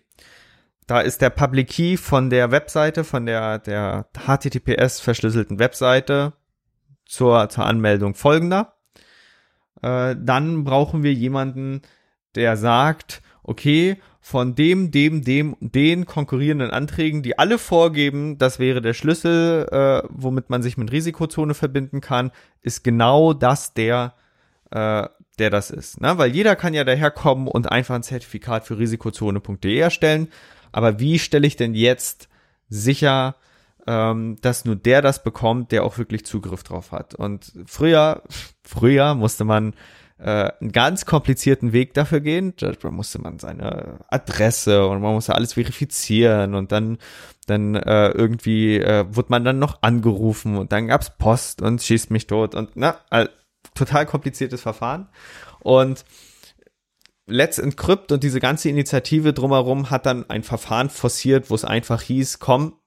[0.85, 6.33] da ist der Public Key von der Webseite, von der, der HTTPS verschlüsselten Webseite
[7.05, 8.75] zur, zur Anmeldung folgender.
[9.81, 11.81] Äh, dann brauchen wir jemanden,
[12.35, 18.81] der sagt, okay, von dem, dem, dem, den konkurrierenden Anträgen, die alle vorgeben, das wäre
[18.81, 24.13] der Schlüssel, äh, womit man sich mit Risikozone verbinden kann, ist genau das der,
[24.71, 25.07] äh,
[25.39, 25.99] der das ist.
[25.99, 26.17] Ne?
[26.17, 30.29] Weil jeder kann ja daherkommen und einfach ein Zertifikat für risikozone.de erstellen.
[30.71, 32.29] Aber wie stelle ich denn jetzt
[32.69, 33.35] sicher,
[33.85, 37.13] ähm, dass nur der das bekommt, der auch wirklich Zugriff drauf hat?
[37.13, 38.23] Und früher,
[38.63, 39.73] früher musste man
[40.17, 42.53] äh, einen ganz komplizierten Weg dafür gehen.
[42.57, 46.97] Da musste man seine Adresse und man musste alles verifizieren und dann
[47.47, 52.09] dann äh, irgendwie äh, wurde man dann noch angerufen und dann gab's Post und schießt
[52.09, 53.29] mich tot und na, all,
[53.75, 55.09] total kompliziertes Verfahren
[55.59, 56.05] und
[57.25, 62.01] Let's Encrypt und diese ganze Initiative drumherum hat dann ein Verfahren forciert, wo es einfach
[62.01, 62.77] hieß, komm,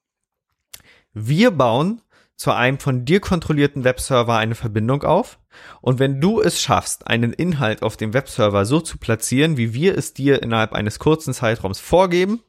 [1.14, 2.02] wir bauen
[2.36, 5.38] zu einem von dir kontrollierten Webserver eine Verbindung auf.
[5.80, 9.96] Und wenn du es schaffst, einen Inhalt auf dem Webserver so zu platzieren, wie wir
[9.96, 12.42] es dir innerhalb eines kurzen Zeitraums vorgeben,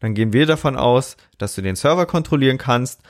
[0.00, 3.02] dann gehen wir davon aus, dass du den Server kontrollieren kannst,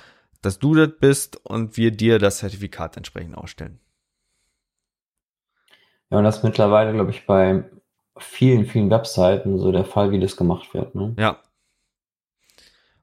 [0.43, 3.79] dass du das bist und wir dir das Zertifikat entsprechend ausstellen.
[6.11, 7.65] Ja, und das ist mittlerweile, glaube ich, bei
[8.17, 10.95] vielen, vielen Webseiten so der Fall, wie das gemacht wird.
[10.95, 11.15] Ne?
[11.19, 11.41] Ja.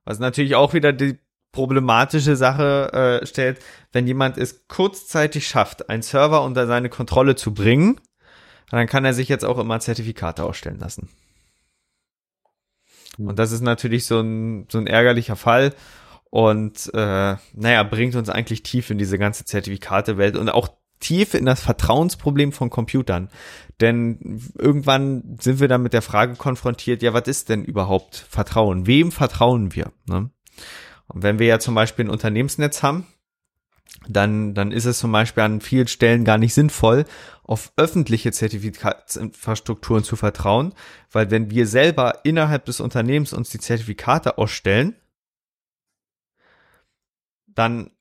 [0.05, 1.17] Was natürlich auch wieder die
[1.53, 3.59] problematische Sache äh, stellt,
[3.93, 8.01] wenn jemand es kurzzeitig schafft, einen Server unter seine Kontrolle zu bringen,
[8.69, 11.09] dann kann er sich jetzt auch immer Zertifikate ausstellen lassen.
[13.15, 13.27] Hm.
[13.27, 15.73] Und das ist natürlich so ein, so ein ärgerlicher Fall
[16.29, 21.45] und äh, naja, bringt uns eigentlich tief in diese ganze Zertifikatewelt und auch tief in
[21.45, 23.29] das Vertrauensproblem von Computern.
[23.79, 28.87] Denn irgendwann sind wir dann mit der Frage konfrontiert, ja, was ist denn überhaupt Vertrauen?
[28.87, 29.91] Wem vertrauen wir?
[30.07, 30.31] Ne?
[31.13, 33.07] Und wenn wir ja zum Beispiel ein Unternehmensnetz haben,
[34.07, 37.05] dann, dann ist es zum Beispiel an vielen Stellen gar nicht sinnvoll,
[37.43, 40.73] auf öffentliche Zertifikatsinfrastrukturen zu vertrauen,
[41.11, 44.95] weil wenn wir selber innerhalb des Unternehmens uns die Zertifikate ausstellen,
[47.47, 47.91] dann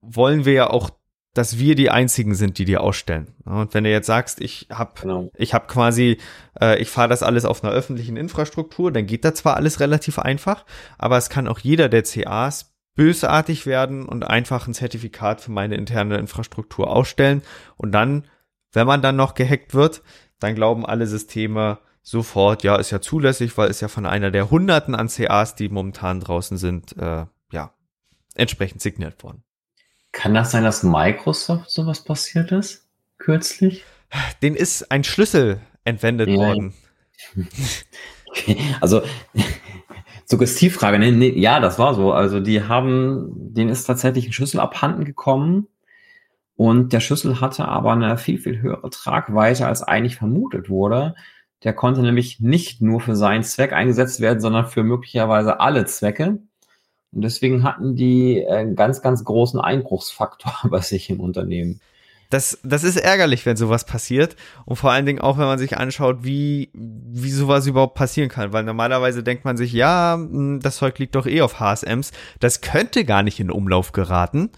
[0.00, 0.90] wollen wir ja auch
[1.34, 3.34] dass wir die einzigen sind, die die ausstellen.
[3.44, 5.30] Und wenn du jetzt sagst, ich habe genau.
[5.36, 6.18] ich habe quasi
[6.60, 10.18] äh, ich fahre das alles auf einer öffentlichen Infrastruktur, dann geht da zwar alles relativ
[10.18, 10.64] einfach,
[10.96, 15.76] aber es kann auch jeder der CAs bösartig werden und einfach ein Zertifikat für meine
[15.76, 17.42] interne Infrastruktur ausstellen
[17.76, 18.24] und dann,
[18.72, 20.02] wenn man dann noch gehackt wird,
[20.40, 24.50] dann glauben alle Systeme sofort, ja, ist ja zulässig, weil es ja von einer der
[24.50, 27.72] Hunderten an CAs, die momentan draußen sind, äh, ja,
[28.34, 29.42] entsprechend signiert worden.
[30.12, 32.86] Kann das sein, dass Microsoft sowas passiert ist?
[33.18, 33.84] Kürzlich?
[34.42, 36.36] Den ist ein Schlüssel entwendet ja.
[36.36, 36.74] worden.
[38.80, 39.02] Also,
[40.26, 42.12] Suggestivfrage, nee, nee, ja, das war so.
[42.12, 45.66] Also, die haben, denen ist tatsächlich ein Schlüssel abhanden gekommen
[46.58, 51.14] und der Schlüssel hatte aber eine viel, viel höhere Tragweite, als eigentlich vermutet wurde.
[51.62, 56.38] Der konnte nämlich nicht nur für seinen Zweck eingesetzt werden, sondern für möglicherweise alle Zwecke.
[57.12, 61.80] Und deswegen hatten die einen ganz, ganz großen Einbruchsfaktor bei sich im Unternehmen.
[62.30, 64.36] Das, das ist ärgerlich, wenn sowas passiert.
[64.66, 68.52] Und vor allen Dingen auch, wenn man sich anschaut, wie, wie sowas überhaupt passieren kann.
[68.52, 72.12] Weil normalerweise denkt man sich, ja, hm, das Zeug liegt doch eh auf HSMs.
[72.38, 74.50] Das könnte gar nicht in Umlauf geraten.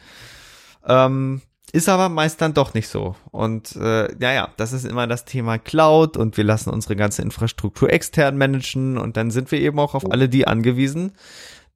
[0.85, 3.15] Ähm, ist aber meist dann doch nicht so.
[3.31, 7.23] Und äh, ja, ja, das ist immer das Thema Cloud und wir lassen unsere ganze
[7.23, 11.13] Infrastruktur extern managen und dann sind wir eben auch auf alle die angewiesen,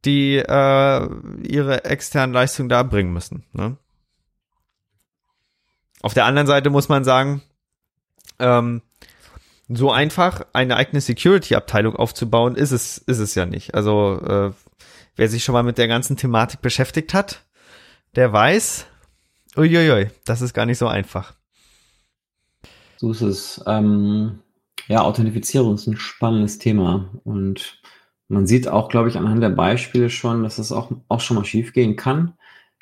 [0.04, 1.08] die äh,
[1.42, 3.44] ihre externen Leistungen da bringen müssen.
[3.52, 3.76] Ne?
[6.02, 7.42] Auf der anderen Seite muss man sagen,
[8.38, 8.82] ähm,
[9.68, 13.74] so einfach eine eigene Security-Abteilung aufzubauen, ist es, ist es ja nicht.
[13.74, 14.52] Also äh,
[15.16, 17.42] wer sich schon mal mit der ganzen Thematik beschäftigt hat,
[18.14, 18.86] der weiß,
[19.56, 21.34] uiuiui, das ist gar nicht so einfach.
[22.98, 23.64] So ist es.
[23.66, 24.40] Ähm,
[24.88, 27.80] ja, Authentifizierung ist ein spannendes Thema und
[28.28, 31.44] man sieht auch, glaube ich, anhand der Beispiele schon, dass es auch, auch schon mal
[31.44, 32.34] schiefgehen kann.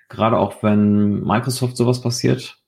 [0.09, 2.63] Gerade auch wenn Microsoft sowas passiert,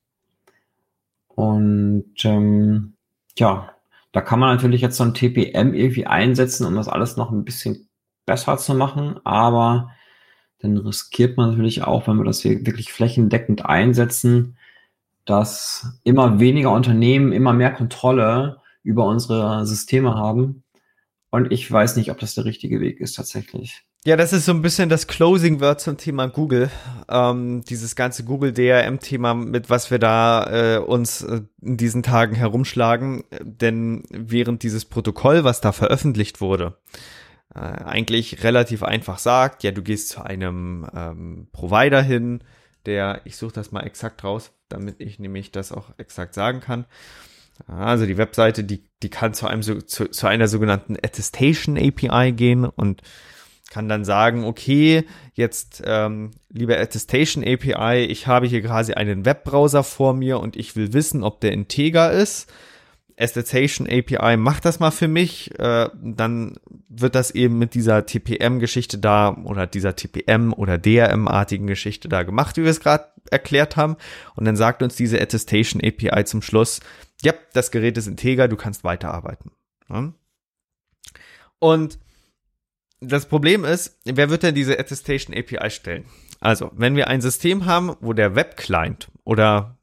[1.34, 2.94] und ähm,
[3.36, 3.70] ja,
[4.12, 7.44] da kann man natürlich jetzt so ein TPM irgendwie einsetzen, um das alles noch ein
[7.44, 7.88] bisschen
[8.26, 9.90] besser zu machen, aber
[10.60, 14.56] dann riskiert man natürlich auch, wenn wir das hier wirklich flächendeckend einsetzen,
[15.26, 20.63] dass immer weniger Unternehmen immer mehr Kontrolle über unsere Systeme haben.
[21.34, 23.82] Und ich weiß nicht, ob das der richtige Weg ist tatsächlich.
[24.04, 26.70] Ja, das ist so ein bisschen das Closing Word zum Thema Google.
[27.08, 32.36] Ähm, dieses ganze Google DRM-Thema, mit was wir da äh, uns äh, in diesen Tagen
[32.36, 33.24] herumschlagen.
[33.42, 36.78] Denn während dieses Protokoll, was da veröffentlicht wurde,
[37.52, 42.44] äh, eigentlich relativ einfach sagt, ja, du gehst zu einem ähm, Provider hin,
[42.86, 46.84] der, ich suche das mal exakt raus, damit ich nämlich das auch exakt sagen kann.
[47.66, 52.64] Also die Webseite, die, die kann zu einem zu, zu einer sogenannten Attestation API gehen
[52.64, 53.02] und
[53.70, 59.82] kann dann sagen, okay, jetzt ähm, liebe Attestation API, ich habe hier quasi einen Webbrowser
[59.82, 62.52] vor mir und ich will wissen, ob der integer ist.
[63.18, 66.56] Attestation API macht das mal für mich, äh, dann
[66.88, 72.56] wird das eben mit dieser TPM-Geschichte da oder dieser TPM oder DRM-artigen Geschichte da gemacht,
[72.56, 73.96] wie wir es gerade erklärt haben.
[74.36, 76.80] Und dann sagt uns diese Attestation API zum Schluss,
[77.22, 79.52] ja, das Gerät ist integer, du kannst weiterarbeiten.
[79.88, 80.12] Ja?
[81.58, 81.98] Und
[83.00, 86.04] das Problem ist, wer wird denn diese Attestation API stellen?
[86.40, 89.78] Also, wenn wir ein System haben, wo der Web-Client oder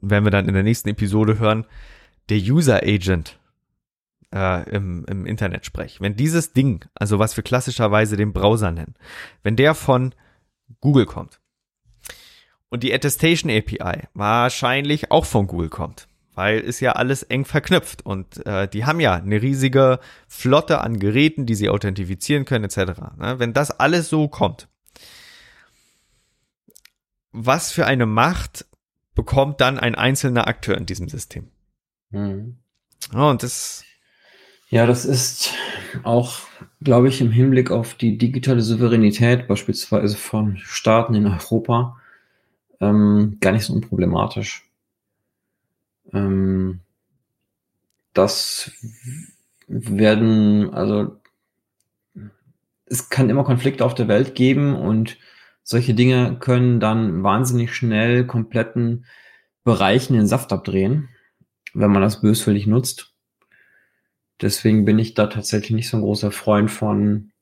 [0.00, 1.66] werden wir dann in der nächsten Episode hören,
[2.28, 3.38] der User Agent
[4.34, 8.94] äh, im, im Internet spreche, wenn dieses Ding, also was wir klassischerweise den Browser nennen,
[9.42, 10.14] wenn der von
[10.80, 11.40] Google kommt
[12.68, 16.07] und die Attestation API wahrscheinlich auch von Google kommt,
[16.38, 19.98] weil ist ja alles eng verknüpft und äh, die haben ja eine riesige
[20.28, 22.76] Flotte an Geräten, die sie authentifizieren können etc.
[23.18, 23.34] Ne?
[23.38, 24.68] Wenn das alles so kommt,
[27.32, 28.66] was für eine Macht
[29.16, 31.48] bekommt dann ein einzelner Akteur in diesem System?
[32.10, 32.58] Mhm.
[33.12, 33.84] Oh, und das
[34.70, 35.54] ja, das ist
[36.04, 36.38] auch,
[36.80, 41.96] glaube ich, im Hinblick auf die digitale Souveränität beispielsweise von Staaten in Europa
[42.80, 44.67] ähm, gar nicht so unproblematisch.
[46.12, 46.80] Ähm,
[48.14, 48.72] das
[49.66, 51.20] werden, also
[52.86, 55.18] es kann immer Konflikte auf der Welt geben und
[55.62, 59.04] solche Dinge können dann wahnsinnig schnell kompletten
[59.64, 61.10] Bereichen den Saft abdrehen,
[61.74, 63.12] wenn man das böswillig nutzt.
[64.40, 67.32] Deswegen bin ich da tatsächlich nicht so ein großer Freund von,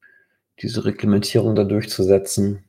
[0.60, 2.64] diese Reglementierung da durchzusetzen.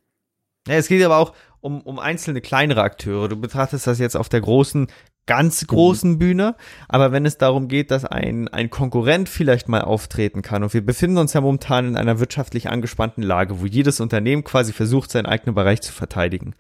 [0.68, 3.30] Ja, es geht aber auch um, um einzelne kleinere Akteure.
[3.30, 4.88] Du betrachtest das jetzt auf der großen
[5.28, 5.68] ganz mhm.
[5.68, 6.18] großen.
[6.18, 6.56] Bühne,
[6.88, 10.86] aber wenn es darum geht, dass ein, ein Konkurrent vielleicht mal auftreten kann und wir
[10.86, 15.26] befinden uns ja momentan in einer wirtschaftlich angespannten Lage, wo jedes Unternehmen quasi versucht, seinen
[15.28, 16.56] eigenen Bereich zu verteidigen.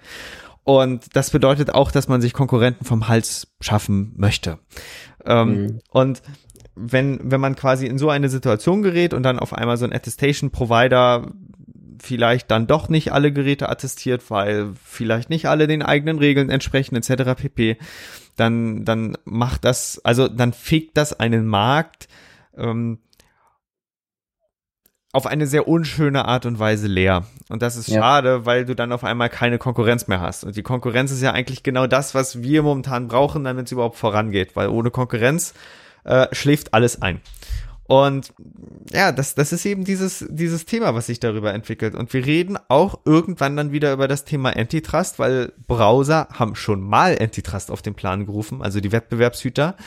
[0.63, 4.60] Und das bedeutet auch, dass man sich Konkurrenten vom Hals schaffen möchte.
[5.25, 5.80] Ähm, mhm.
[5.89, 6.21] Und
[6.75, 9.93] wenn, wenn man quasi in so eine Situation gerät und dann auf einmal so ein
[9.93, 11.32] Attestation Provider
[11.99, 16.95] vielleicht dann doch nicht alle Geräte attestiert, weil vielleicht nicht alle den eigenen Regeln entsprechen
[16.95, 17.34] etc.
[17.36, 17.78] pp
[18.38, 22.07] dann, dann macht das, also dann fegt das einen Markt
[22.55, 22.99] ähm,
[25.13, 27.25] auf eine sehr unschöne Art und Weise leer.
[27.49, 28.01] Und das ist ja.
[28.01, 30.43] schade, weil du dann auf einmal keine Konkurrenz mehr hast.
[30.43, 33.97] Und die Konkurrenz ist ja eigentlich genau das, was wir momentan brauchen, damit es überhaupt
[33.97, 35.53] vorangeht, weil ohne Konkurrenz
[36.03, 37.21] äh, schläft alles ein.
[37.88, 38.33] Und
[38.91, 41.95] ja, das, das ist eben dieses, dieses Thema, was sich darüber entwickelt.
[41.95, 46.81] Und wir reden auch irgendwann dann wieder über das Thema Antitrust, weil Browser haben schon
[46.81, 49.77] mal Antitrust auf den Plan gerufen, also die Wettbewerbshüter,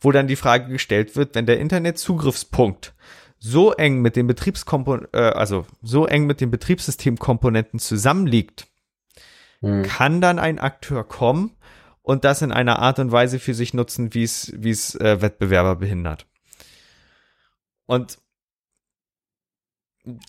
[0.00, 2.94] wo dann die Frage gestellt wird, wenn der Internetzugriffspunkt
[3.38, 8.66] so eng mit den Betriebskomponenten, äh, also so eng mit den Betriebssystemkomponenten zusammenliegt,
[9.60, 9.82] hm.
[9.82, 11.52] kann dann ein Akteur kommen
[12.02, 15.22] und das in einer Art und Weise für sich nutzen, wie es, wie es äh,
[15.22, 16.26] Wettbewerber behindert.
[17.86, 18.18] Und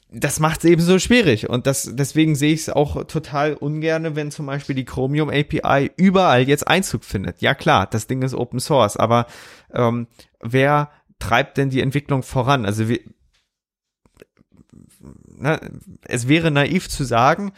[0.10, 1.50] das macht es eben so schwierig.
[1.50, 5.92] Und das, deswegen sehe ich es auch total ungerne, wenn zum Beispiel die Chromium API
[5.98, 7.42] überall jetzt Einzug findet.
[7.42, 9.28] Ja klar, das Ding ist Open Source, aber
[9.72, 10.08] ähm,
[10.42, 12.66] wer treibt denn die Entwicklung voran?
[12.66, 13.00] Also wir,
[15.26, 15.60] na,
[16.06, 17.54] es wäre naiv zu sagen,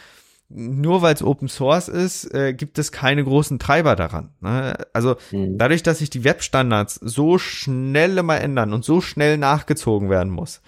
[0.50, 4.32] nur weil es Open Source ist, äh, gibt es keine großen Treiber daran.
[4.42, 4.76] Ne?
[4.94, 5.58] Also mhm.
[5.58, 10.62] dadurch, dass sich die Webstandards so schnell immer ändern und so schnell nachgezogen werden muss,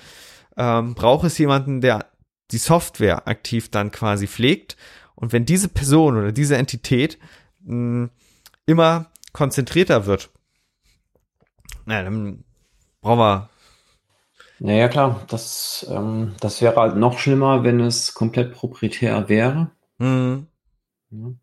[0.56, 2.06] ähm, braucht es jemanden, der
[2.52, 4.78] die Software aktiv dann quasi pflegt.
[5.16, 7.18] Und wenn diese Person oder diese Entität
[7.62, 8.10] mh,
[8.68, 10.30] immer konzentrierter wird,
[11.86, 12.44] na, dann
[13.02, 13.50] brauchen wir
[14.64, 19.72] naja, klar, das, ähm, das wäre halt noch schlimmer, wenn es komplett proprietär wäre.
[19.98, 20.48] Mhm.
[21.10, 21.34] Ja,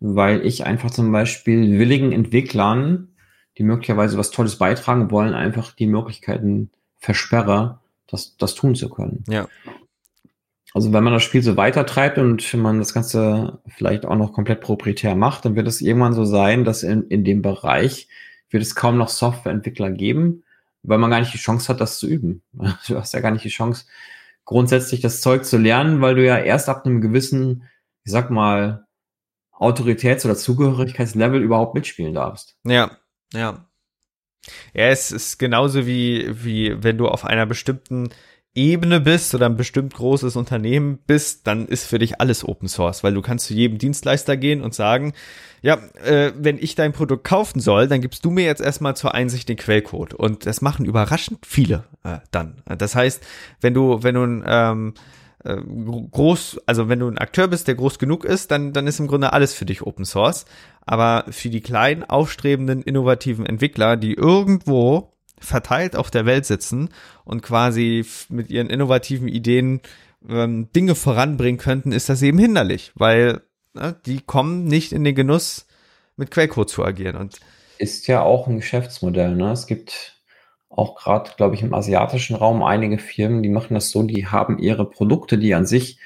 [0.00, 3.08] weil ich einfach zum Beispiel willigen Entwicklern,
[3.58, 9.24] die möglicherweise was Tolles beitragen wollen, einfach die Möglichkeiten versperre, das, das tun zu können.
[9.28, 9.46] Ja.
[10.72, 14.60] Also wenn man das Spiel so weitertreibt und man das Ganze vielleicht auch noch komplett
[14.60, 18.08] proprietär macht, dann wird es irgendwann so sein, dass in, in dem Bereich
[18.48, 20.44] wird es kaum noch Softwareentwickler geben,
[20.82, 22.42] weil man gar nicht die Chance hat, das zu üben.
[22.86, 23.86] Du hast ja gar nicht die Chance,
[24.44, 27.64] grundsätzlich das Zeug zu lernen, weil du ja erst ab einem gewissen,
[28.04, 28.86] ich sag mal,
[29.52, 32.56] Autoritäts- oder Zugehörigkeitslevel überhaupt mitspielen darfst.
[32.64, 32.90] Ja,
[33.32, 33.66] ja.
[34.72, 38.08] Ja, es ist genauso wie, wie wenn du auf einer bestimmten
[38.54, 43.04] Ebene bist oder ein bestimmt großes Unternehmen bist, dann ist für dich alles Open Source,
[43.04, 45.12] weil du kannst zu jedem Dienstleister gehen und sagen,
[45.62, 49.14] ja, äh, wenn ich dein Produkt kaufen soll, dann gibst du mir jetzt erstmal zur
[49.14, 50.14] Einsicht den Quellcode.
[50.14, 52.62] Und das machen überraschend viele äh, dann.
[52.66, 53.22] Das heißt,
[53.60, 54.94] wenn du, wenn du ein ähm,
[55.44, 55.56] äh,
[56.10, 59.06] groß, also wenn du ein Akteur bist, der groß genug ist, dann, dann ist im
[59.06, 60.44] Grunde alles für dich Open Source.
[60.84, 66.90] Aber für die kleinen, aufstrebenden, innovativen Entwickler, die irgendwo verteilt auf der Welt sitzen
[67.24, 69.80] und quasi mit ihren innovativen Ideen
[70.28, 73.42] ähm, Dinge voranbringen könnten, ist das eben hinderlich, weil
[73.74, 75.66] ne, die kommen nicht in den Genuss,
[76.16, 77.16] mit Quellcode zu agieren.
[77.16, 77.40] Und
[77.78, 79.34] ist ja auch ein Geschäftsmodell.
[79.34, 79.52] Ne?
[79.52, 80.20] Es gibt
[80.68, 84.58] auch gerade, glaube ich, im asiatischen Raum einige Firmen, die machen das so, die haben
[84.58, 85.98] ihre Produkte, die an sich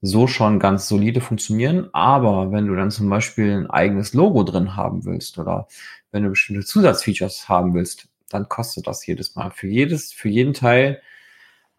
[0.00, 1.90] so schon ganz solide funktionieren.
[1.92, 5.68] Aber wenn du dann zum Beispiel ein eigenes Logo drin haben willst oder
[6.10, 9.50] wenn du bestimmte Zusatzfeatures haben willst, dann kostet das jedes Mal.
[9.50, 11.02] Für jedes, für jeden Teil,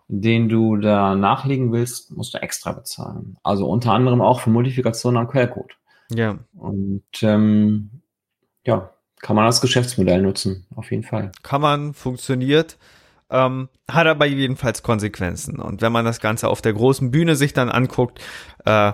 [0.07, 3.37] den du da nachlegen willst, musst du extra bezahlen.
[3.43, 5.77] Also unter anderem auch für Modifikation am Quellcode.
[6.11, 6.39] Ja.
[6.53, 8.01] Und ähm,
[8.65, 8.91] ja,
[9.21, 11.31] kann man als Geschäftsmodell nutzen, auf jeden Fall.
[11.43, 12.77] Kann man, funktioniert.
[13.29, 15.59] Ähm, hat aber jedenfalls Konsequenzen.
[15.59, 18.19] Und wenn man das Ganze auf der großen Bühne sich dann anguckt,
[18.65, 18.91] äh,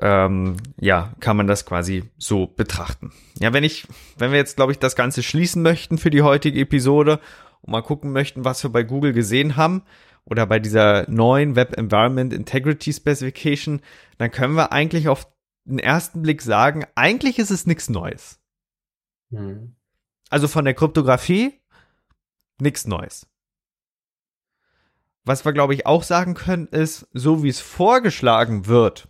[0.00, 3.12] ähm, ja, kann man das quasi so betrachten.
[3.38, 3.86] Ja, wenn ich,
[4.16, 7.20] wenn wir jetzt, glaube ich, das Ganze schließen möchten für die heutige Episode
[7.62, 9.82] und mal gucken möchten, was wir bei Google gesehen haben
[10.24, 13.80] oder bei dieser neuen Web Environment Integrity Specification,
[14.18, 15.26] dann können wir eigentlich auf
[15.64, 18.40] den ersten Blick sagen, eigentlich ist es nichts Neues.
[19.30, 19.76] Mhm.
[20.30, 21.60] Also von der Kryptographie
[22.60, 23.26] nichts Neues.
[25.24, 29.08] Was wir, glaube ich, auch sagen können, ist, so wie es vorgeschlagen wird,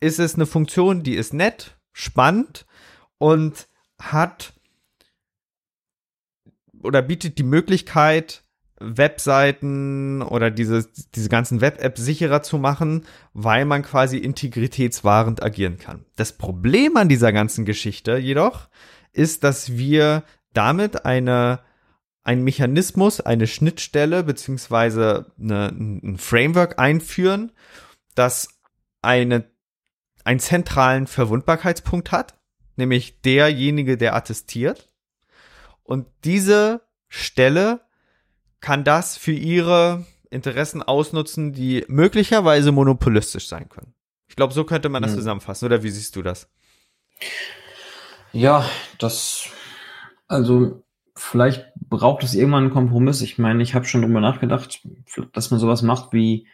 [0.00, 2.66] ist es eine Funktion, die ist nett, spannend
[3.18, 3.66] und
[4.00, 4.52] hat
[6.82, 8.44] oder bietet die Möglichkeit,
[8.80, 16.04] Webseiten oder diese, diese ganzen Web-Apps sicherer zu machen, weil man quasi integritätswahrend agieren kann.
[16.16, 18.68] Das Problem an dieser ganzen Geschichte jedoch
[19.12, 20.22] ist, dass wir
[20.52, 21.60] damit eine,
[22.22, 27.50] ein Mechanismus, eine Schnittstelle beziehungsweise ein Framework einführen,
[28.14, 28.48] das
[29.02, 29.50] eine
[30.24, 32.34] einen zentralen Verwundbarkeitspunkt hat,
[32.76, 34.88] nämlich derjenige, der attestiert.
[35.82, 37.80] Und diese Stelle
[38.60, 43.94] kann das für ihre Interessen ausnutzen, die möglicherweise monopolistisch sein können.
[44.28, 45.18] Ich glaube, so könnte man das hm.
[45.18, 45.66] zusammenfassen.
[45.66, 46.48] Oder wie siehst du das?
[48.32, 49.48] Ja, das,
[50.26, 50.82] also
[51.16, 53.22] vielleicht braucht es irgendwann einen Kompromiss.
[53.22, 54.86] Ich meine, ich habe schon drüber nachgedacht,
[55.32, 56.46] dass man sowas macht wie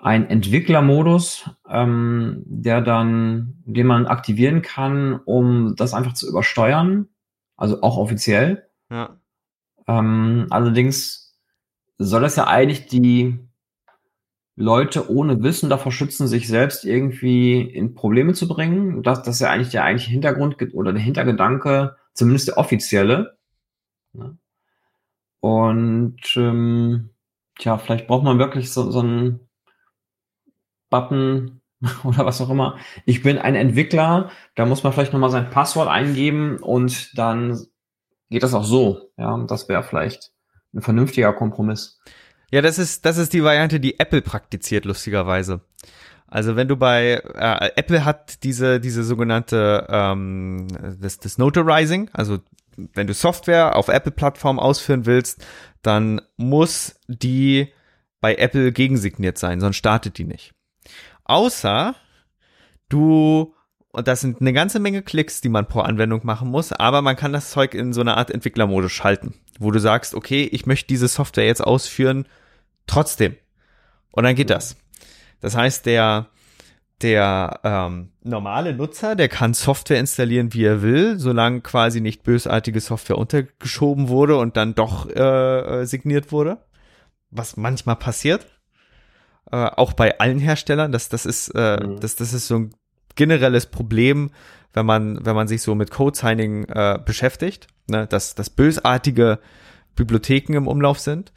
[0.00, 7.08] ein Entwicklermodus, ähm, der dann, den man aktivieren kann, um das einfach zu übersteuern,
[7.56, 8.68] also auch offiziell.
[8.90, 9.18] Ja.
[9.86, 11.36] Ähm, allerdings
[11.98, 13.38] soll das ja eigentlich die
[14.54, 19.02] Leute ohne Wissen davor schützen, sich selbst irgendwie in Probleme zu bringen.
[19.02, 23.38] Das, das ist ja eigentlich der eigentliche Hintergrund oder der Hintergedanke, zumindest der offizielle.
[25.40, 27.10] Und ähm,
[27.58, 29.47] tja, vielleicht braucht man wirklich so, so einen
[30.90, 31.60] Button
[32.04, 32.76] oder was auch immer.
[33.04, 37.60] Ich bin ein Entwickler, da muss man vielleicht nochmal sein Passwort eingeben und dann
[38.30, 39.10] geht das auch so.
[39.16, 40.32] Ja, das wäre vielleicht
[40.74, 42.00] ein vernünftiger Kompromiss.
[42.50, 45.60] Ja, das ist, das ist die Variante, die Apple praktiziert, lustigerweise.
[46.26, 50.68] Also wenn du bei äh, Apple hat diese diese sogenannte ähm,
[51.00, 52.38] das, das Notarizing, also
[52.76, 55.44] wenn du Software auf Apple-Plattform ausführen willst,
[55.82, 57.72] dann muss die
[58.20, 60.54] bei Apple gegensigniert sein, sonst startet die nicht.
[61.28, 61.94] Außer
[62.88, 63.54] du
[63.90, 67.16] und das sind eine ganze Menge Klicks, die man pro Anwendung machen muss, aber man
[67.16, 70.88] kann das Zeug in so eine Art Entwicklermodus schalten, wo du sagst, okay, ich möchte
[70.88, 72.26] diese Software jetzt ausführen,
[72.86, 73.36] trotzdem.
[74.12, 74.76] Und dann geht das.
[75.40, 76.28] Das heißt, der,
[77.00, 82.80] der ähm, normale Nutzer, der kann Software installieren, wie er will, solange quasi nicht bösartige
[82.80, 86.58] Software untergeschoben wurde und dann doch äh, signiert wurde,
[87.30, 88.46] was manchmal passiert.
[89.50, 92.00] Äh, auch bei allen Herstellern, das, das ist, äh, mhm.
[92.00, 92.74] das, das ist so ein
[93.14, 94.30] generelles Problem,
[94.74, 99.38] wenn man, wenn man sich so mit Code-Signing äh, beschäftigt, ne, dass, dass bösartige
[99.96, 101.32] Bibliotheken im Umlauf sind.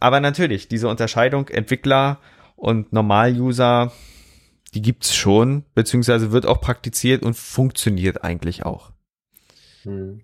[0.00, 2.18] Aber natürlich, diese Unterscheidung Entwickler
[2.56, 3.92] und Normal-User,
[4.74, 8.92] die gibt's schon, beziehungsweise wird auch praktiziert und funktioniert eigentlich auch.
[9.82, 10.22] Hm.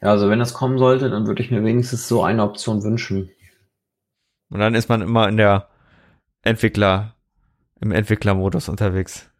[0.00, 3.30] Ja, also wenn das kommen sollte, dann würde ich mir wenigstens so eine Option wünschen.
[4.48, 5.68] Und dann ist man immer in der
[6.42, 7.16] Entwickler,
[7.80, 9.30] im Entwicklermodus unterwegs.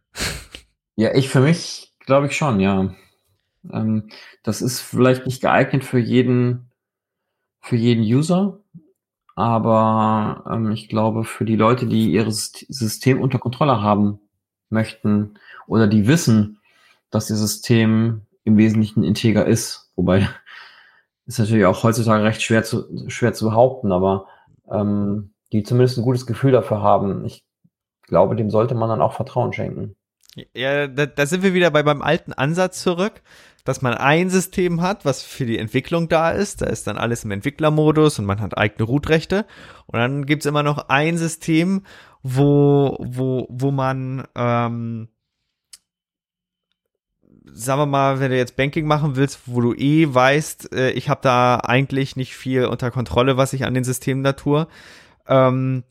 [0.96, 2.94] Ja, ich für mich glaube ich schon, ja.
[3.72, 4.08] Ähm,
[4.42, 6.70] das ist vielleicht nicht geeignet für jeden,
[7.60, 8.60] für jeden User,
[9.36, 14.20] aber ähm, ich glaube, für die Leute, die ihr System unter Kontrolle haben
[14.70, 16.58] möchten oder die wissen,
[17.10, 20.28] dass ihr System im Wesentlichen integer ist, wobei
[21.26, 24.26] ist natürlich auch heutzutage recht schwer zu, schwer zu behaupten, aber
[24.70, 27.24] ähm, die zumindest ein gutes Gefühl dafür haben.
[27.24, 27.44] Ich
[28.02, 29.96] glaube, dem sollte man dann auch Vertrauen schenken.
[30.54, 33.22] Ja, da, da sind wir wieder bei beim alten Ansatz zurück,
[33.64, 36.62] dass man ein System hat, was für die Entwicklung da ist.
[36.62, 39.44] Da ist dann alles im Entwicklermodus und man hat eigene Root-Rechte.
[39.86, 41.82] Und dann gibt's immer noch ein System,
[42.22, 45.08] wo, wo, wo man, ähm,
[47.52, 51.08] sagen wir mal, wenn du jetzt Banking machen willst, wo du eh weißt, äh, ich
[51.08, 54.68] habe da eigentlich nicht viel unter Kontrolle, was ich an den Systemen da tue,
[55.30, 55.84] ähm,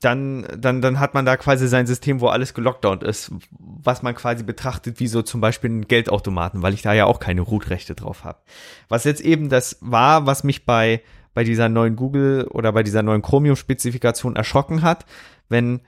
[0.00, 4.14] dann, dann, dann hat man da quasi sein System, wo alles gelockdownt ist, was man
[4.14, 7.94] quasi betrachtet wie so zum Beispiel einen Geldautomaten, weil ich da ja auch keine Root-Rechte
[7.94, 8.40] drauf habe.
[8.88, 11.02] Was jetzt eben das war, was mich bei,
[11.34, 15.06] bei dieser neuen Google oder bei dieser neuen Chromium-Spezifikation erschrocken hat,
[15.48, 15.80] wenn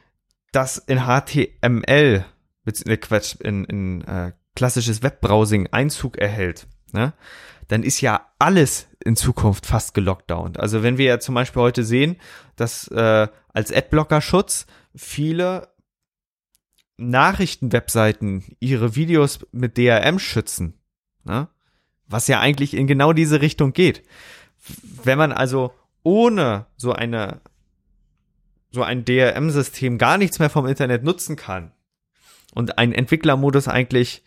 [0.53, 2.25] das in HTML,
[2.67, 7.15] äh, in, in äh, klassisches Webbrowsing Einzug erhält, ne?
[7.69, 10.59] dann ist ja alles in Zukunft fast gelockdownt.
[10.59, 12.17] Also wenn wir ja zum Beispiel heute sehen,
[12.57, 15.69] dass äh, als Adblocker-Schutz viele
[16.97, 20.75] Nachrichtenwebseiten ihre Videos mit DRM schützen,
[21.25, 21.49] ne?
[22.07, 24.03] was ja eigentlich in genau diese Richtung geht.
[25.03, 27.41] Wenn man also ohne so eine
[28.71, 31.73] so ein DRM-System gar nichts mehr vom Internet nutzen kann
[32.55, 34.23] und ein Entwicklermodus eigentlich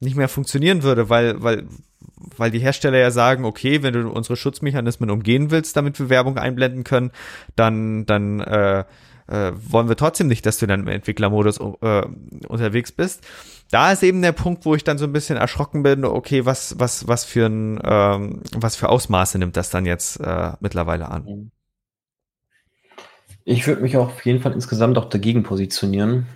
[0.00, 1.66] nicht mehr funktionieren würde, weil, weil,
[2.36, 6.38] weil die Hersteller ja sagen, okay, wenn du unsere Schutzmechanismen umgehen willst, damit wir Werbung
[6.38, 7.10] einblenden können,
[7.56, 8.84] dann, dann äh,
[9.26, 12.02] äh, wollen wir trotzdem nicht, dass du dann im Entwicklermodus äh,
[12.48, 13.24] unterwegs bist.
[13.70, 16.78] Da ist eben der Punkt, wo ich dann so ein bisschen erschrocken bin, okay, was,
[16.78, 21.50] was, was für ein, ähm, was für Ausmaße nimmt das dann jetzt äh, mittlerweile an?
[23.44, 26.26] Ich würde mich auf jeden Fall insgesamt auch dagegen positionieren.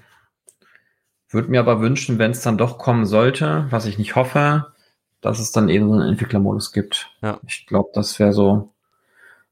[1.31, 4.73] Würde mir aber wünschen, wenn es dann doch kommen sollte, was ich nicht hoffe,
[5.21, 7.11] dass es dann eben so einen Entwicklermodus gibt.
[7.23, 7.41] Ja.
[7.47, 8.73] Ich glaube, das wäre so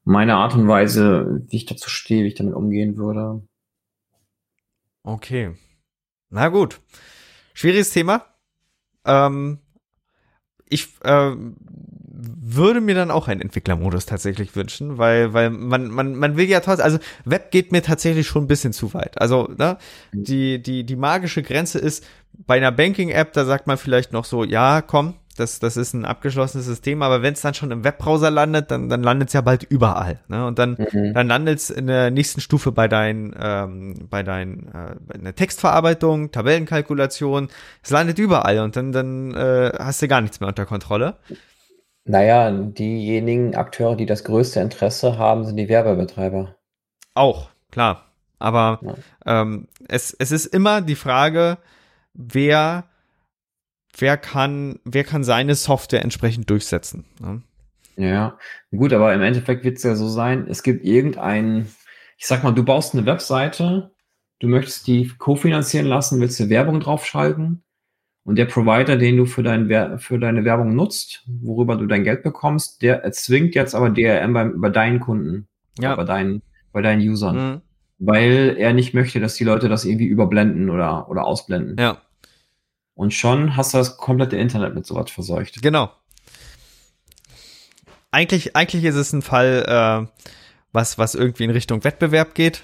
[0.03, 3.41] meine Art und Weise, wie ich dazu stehe, wie ich damit umgehen würde.
[5.03, 5.55] Okay.
[6.29, 6.79] Na gut.
[7.53, 8.25] Schwieriges Thema.
[9.05, 9.59] Ähm,
[10.69, 11.35] ich äh,
[12.19, 16.59] würde mir dann auch einen Entwicklermodus tatsächlich wünschen, weil, weil man, man, man will ja
[16.59, 19.19] trotzdem, also Web geht mir tatsächlich schon ein bisschen zu weit.
[19.21, 19.77] Also, ne,
[20.11, 20.23] mhm.
[20.23, 24.43] die, die, die magische Grenze ist, bei einer Banking-App, da sagt man vielleicht noch so,
[24.43, 28.29] ja, komm, das, das ist ein abgeschlossenes System, aber wenn es dann schon im Webbrowser
[28.31, 30.19] landet, dann, dann landet es ja bald überall.
[30.27, 30.45] Ne?
[30.45, 31.13] Und dann, mhm.
[31.13, 35.35] dann landet es in der nächsten Stufe bei deinen, ähm, bei deinen, äh, in der
[35.35, 37.49] Textverarbeitung, Tabellenkalkulation,
[37.83, 41.17] es landet überall und dann, dann äh, hast du gar nichts mehr unter Kontrolle.
[42.05, 46.55] Naja, diejenigen Akteure, die das größte Interesse haben, sind die Werbebetreiber.
[47.13, 48.05] Auch, klar.
[48.39, 49.41] Aber ja.
[49.41, 51.57] ähm, es, es ist immer die Frage,
[52.13, 52.85] wer,
[53.97, 57.05] wer kann, wer kann seine Software entsprechend durchsetzen.
[57.19, 57.41] Ne?
[57.97, 58.37] Ja,
[58.71, 61.67] gut, aber im Endeffekt wird es ja so sein, es gibt irgendein,
[62.17, 63.91] ich sag mal, du baust eine Webseite,
[64.39, 67.63] du möchtest die kofinanzieren lassen, willst du Werbung draufschalten
[68.23, 72.21] und der Provider, den du für, dein, für deine Werbung nutzt, worüber du dein Geld
[72.21, 75.47] bekommst, der erzwingt jetzt aber DRM bei, bei deinen Kunden,
[75.79, 75.95] ja.
[75.95, 77.61] bei, deinen, bei deinen Usern, mhm.
[77.97, 81.77] weil er nicht möchte, dass die Leute das irgendwie überblenden oder, oder ausblenden.
[81.79, 81.97] Ja.
[82.97, 85.61] Und schon hast du das komplette Internet mit sowas verseucht.
[85.61, 85.91] Genau
[88.11, 90.21] eigentlich, eigentlich ist es ein Fall, äh,
[90.71, 92.63] was, was irgendwie in Richtung Wettbewerb geht,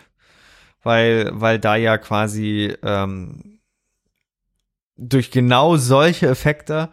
[0.81, 3.59] weil, weil da ja quasi ähm,
[4.97, 6.89] durch genau solche Effekte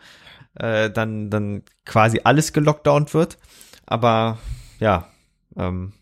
[0.55, 3.38] äh, dann, dann quasi alles gelockdownt wird.
[3.86, 4.38] Aber
[4.78, 5.09] ja,
[5.57, 5.93] ähm,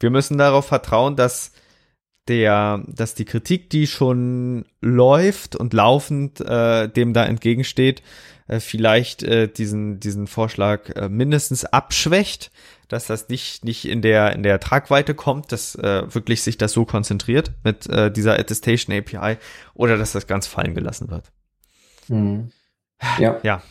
[0.00, 1.52] wir müssen darauf vertrauen, dass
[2.28, 8.02] der, dass die Kritik, die schon läuft und laufend äh, dem da entgegensteht,
[8.46, 12.50] äh, vielleicht äh, diesen, diesen Vorschlag äh, mindestens abschwächt,
[12.88, 16.72] dass das nicht, nicht in der, in der Tragweite kommt, dass äh, wirklich sich das
[16.72, 19.38] so konzentriert mit äh, dieser Attestation API
[19.74, 21.32] oder dass das ganz fallen gelassen wird.
[22.08, 22.50] Mhm.
[23.18, 23.40] Ja.
[23.42, 23.62] Ja.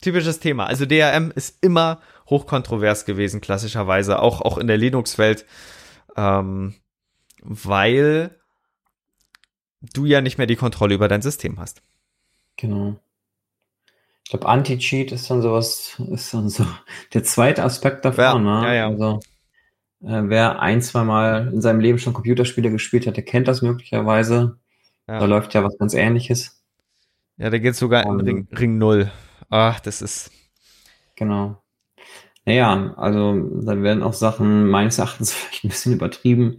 [0.00, 0.66] Typisches Thema.
[0.66, 5.44] Also DRM ist immer hochkontrovers gewesen, klassischerweise, auch, auch in der Linux-Welt,
[6.16, 6.74] ähm,
[7.42, 8.36] weil
[9.80, 11.82] du ja nicht mehr die Kontrolle über dein System hast.
[12.56, 12.96] Genau.
[14.24, 16.64] Ich glaube, Anti-Cheat ist dann sowas, ist dann so
[17.14, 18.46] der zweite Aspekt davon.
[18.46, 18.66] Ja, ne?
[18.66, 18.88] ja, ja.
[18.88, 19.20] Also,
[20.02, 23.62] äh, wer ein, zwei Mal in seinem Leben schon Computerspiele gespielt hat, der kennt das
[23.62, 24.58] möglicherweise.
[25.08, 25.18] Ja.
[25.18, 26.62] Da läuft ja was ganz ähnliches.
[27.38, 29.10] Ja, da geht sogar um, in Ring, Ring 0.
[29.48, 30.30] Ach, das ist.
[31.16, 31.60] Genau.
[32.44, 36.58] Naja, also da werden auch Sachen meines Erachtens vielleicht ein bisschen übertrieben.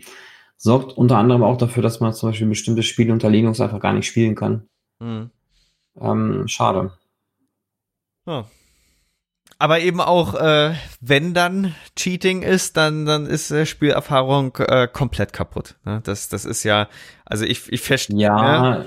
[0.63, 3.93] Sorgt unter anderem auch dafür, dass man zum Beispiel bestimmte Spiele unter Linux einfach gar
[3.93, 4.69] nicht spielen kann.
[4.99, 5.31] Mhm.
[5.99, 6.93] Ähm, schade.
[8.27, 8.45] Ja.
[9.57, 15.33] Aber eben auch, äh, wenn dann Cheating ist, dann, dann ist äh, Spielerfahrung äh, komplett
[15.33, 15.79] kaputt.
[15.83, 15.99] Ne?
[16.03, 16.89] Das, das ist ja,
[17.25, 18.19] also ich, ich verstehe.
[18.19, 18.85] Ja,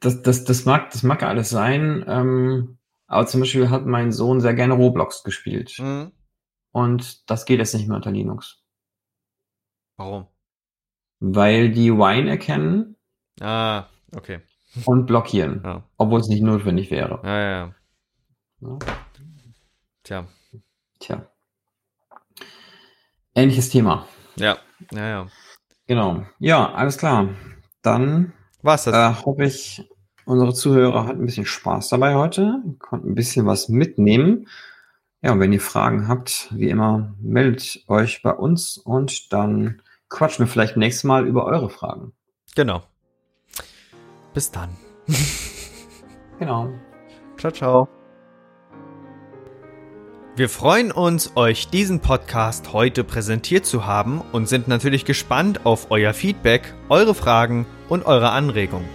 [0.00, 2.04] das, das, das, mag, das mag alles sein.
[2.08, 5.78] Ähm, aber zum Beispiel hat mein Sohn sehr gerne Roblox gespielt.
[5.78, 6.10] Mhm.
[6.72, 8.64] Und das geht jetzt nicht mehr unter Linux.
[9.96, 10.26] Warum?
[11.26, 12.96] Weil die Wine erkennen.
[13.40, 14.40] Ah, okay.
[14.84, 15.62] Und blockieren.
[15.64, 15.82] Ja.
[15.96, 17.20] Obwohl es nicht notwendig wäre.
[17.24, 17.74] Ja, ja, ja.
[18.60, 18.78] Ja.
[20.02, 20.26] Tja.
[21.00, 21.26] Tja.
[23.34, 24.06] Ähnliches Thema.
[24.36, 24.58] Ja,
[24.92, 25.26] ja, ja.
[25.86, 26.26] Genau.
[26.40, 27.30] Ja, alles klar.
[27.80, 28.94] Dann Was das?
[28.94, 29.88] Äh, hoffe ich,
[30.26, 34.46] unsere Zuhörer hatten ein bisschen Spaß dabei heute, konnten ein bisschen was mitnehmen.
[35.22, 39.80] Ja, und wenn ihr Fragen habt, wie immer, meldet euch bei uns und dann
[40.14, 42.12] quatschen wir vielleicht nächstes Mal über eure Fragen.
[42.54, 42.82] Genau.
[44.32, 44.70] Bis dann.
[46.38, 46.70] genau.
[47.36, 47.88] Ciao, ciao.
[50.36, 55.90] Wir freuen uns, euch diesen Podcast heute präsentiert zu haben und sind natürlich gespannt auf
[55.90, 58.88] euer Feedback, eure Fragen und eure Anregungen.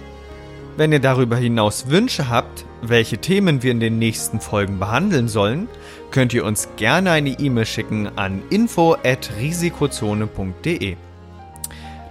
[0.76, 5.68] Wenn ihr darüber hinaus Wünsche habt, welche Themen wir in den nächsten Folgen behandeln sollen,
[6.10, 10.96] könnt ihr uns gerne eine E-Mail schicken an info@risikozone.de.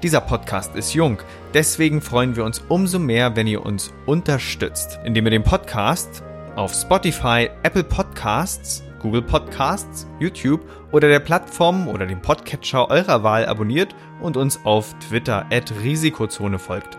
[0.04, 1.18] Dieser Podcast ist jung,
[1.54, 6.24] deswegen freuen wir uns umso mehr, wenn ihr uns unterstützt, indem ihr den Podcast
[6.56, 13.46] auf Spotify, Apple Podcasts Google Podcasts, YouTube oder der Plattform oder dem Podcatcher eurer Wahl
[13.46, 16.98] abonniert und uns auf Twitter at Risikozone folgt.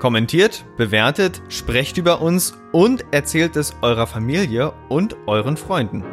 [0.00, 6.04] Kommentiert, bewertet, sprecht über uns und erzählt es eurer Familie und euren Freunden.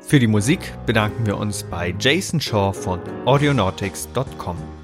[0.00, 4.77] Für die Musik bedanken wir uns bei Jason Shaw von audionautics.com.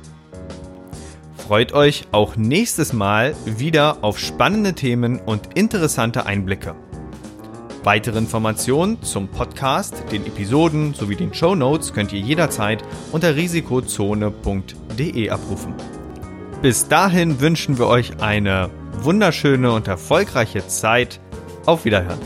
[1.46, 6.74] Freut euch auch nächstes Mal wieder auf spannende Themen und interessante Einblicke.
[7.82, 12.82] Weitere Informationen zum Podcast, den Episoden sowie den Show Notes könnt ihr jederzeit
[13.12, 15.74] unter risikozone.de abrufen.
[16.62, 18.70] Bis dahin wünschen wir euch eine
[19.02, 21.20] wunderschöne und erfolgreiche Zeit.
[21.66, 22.20] Auf Wiederhören.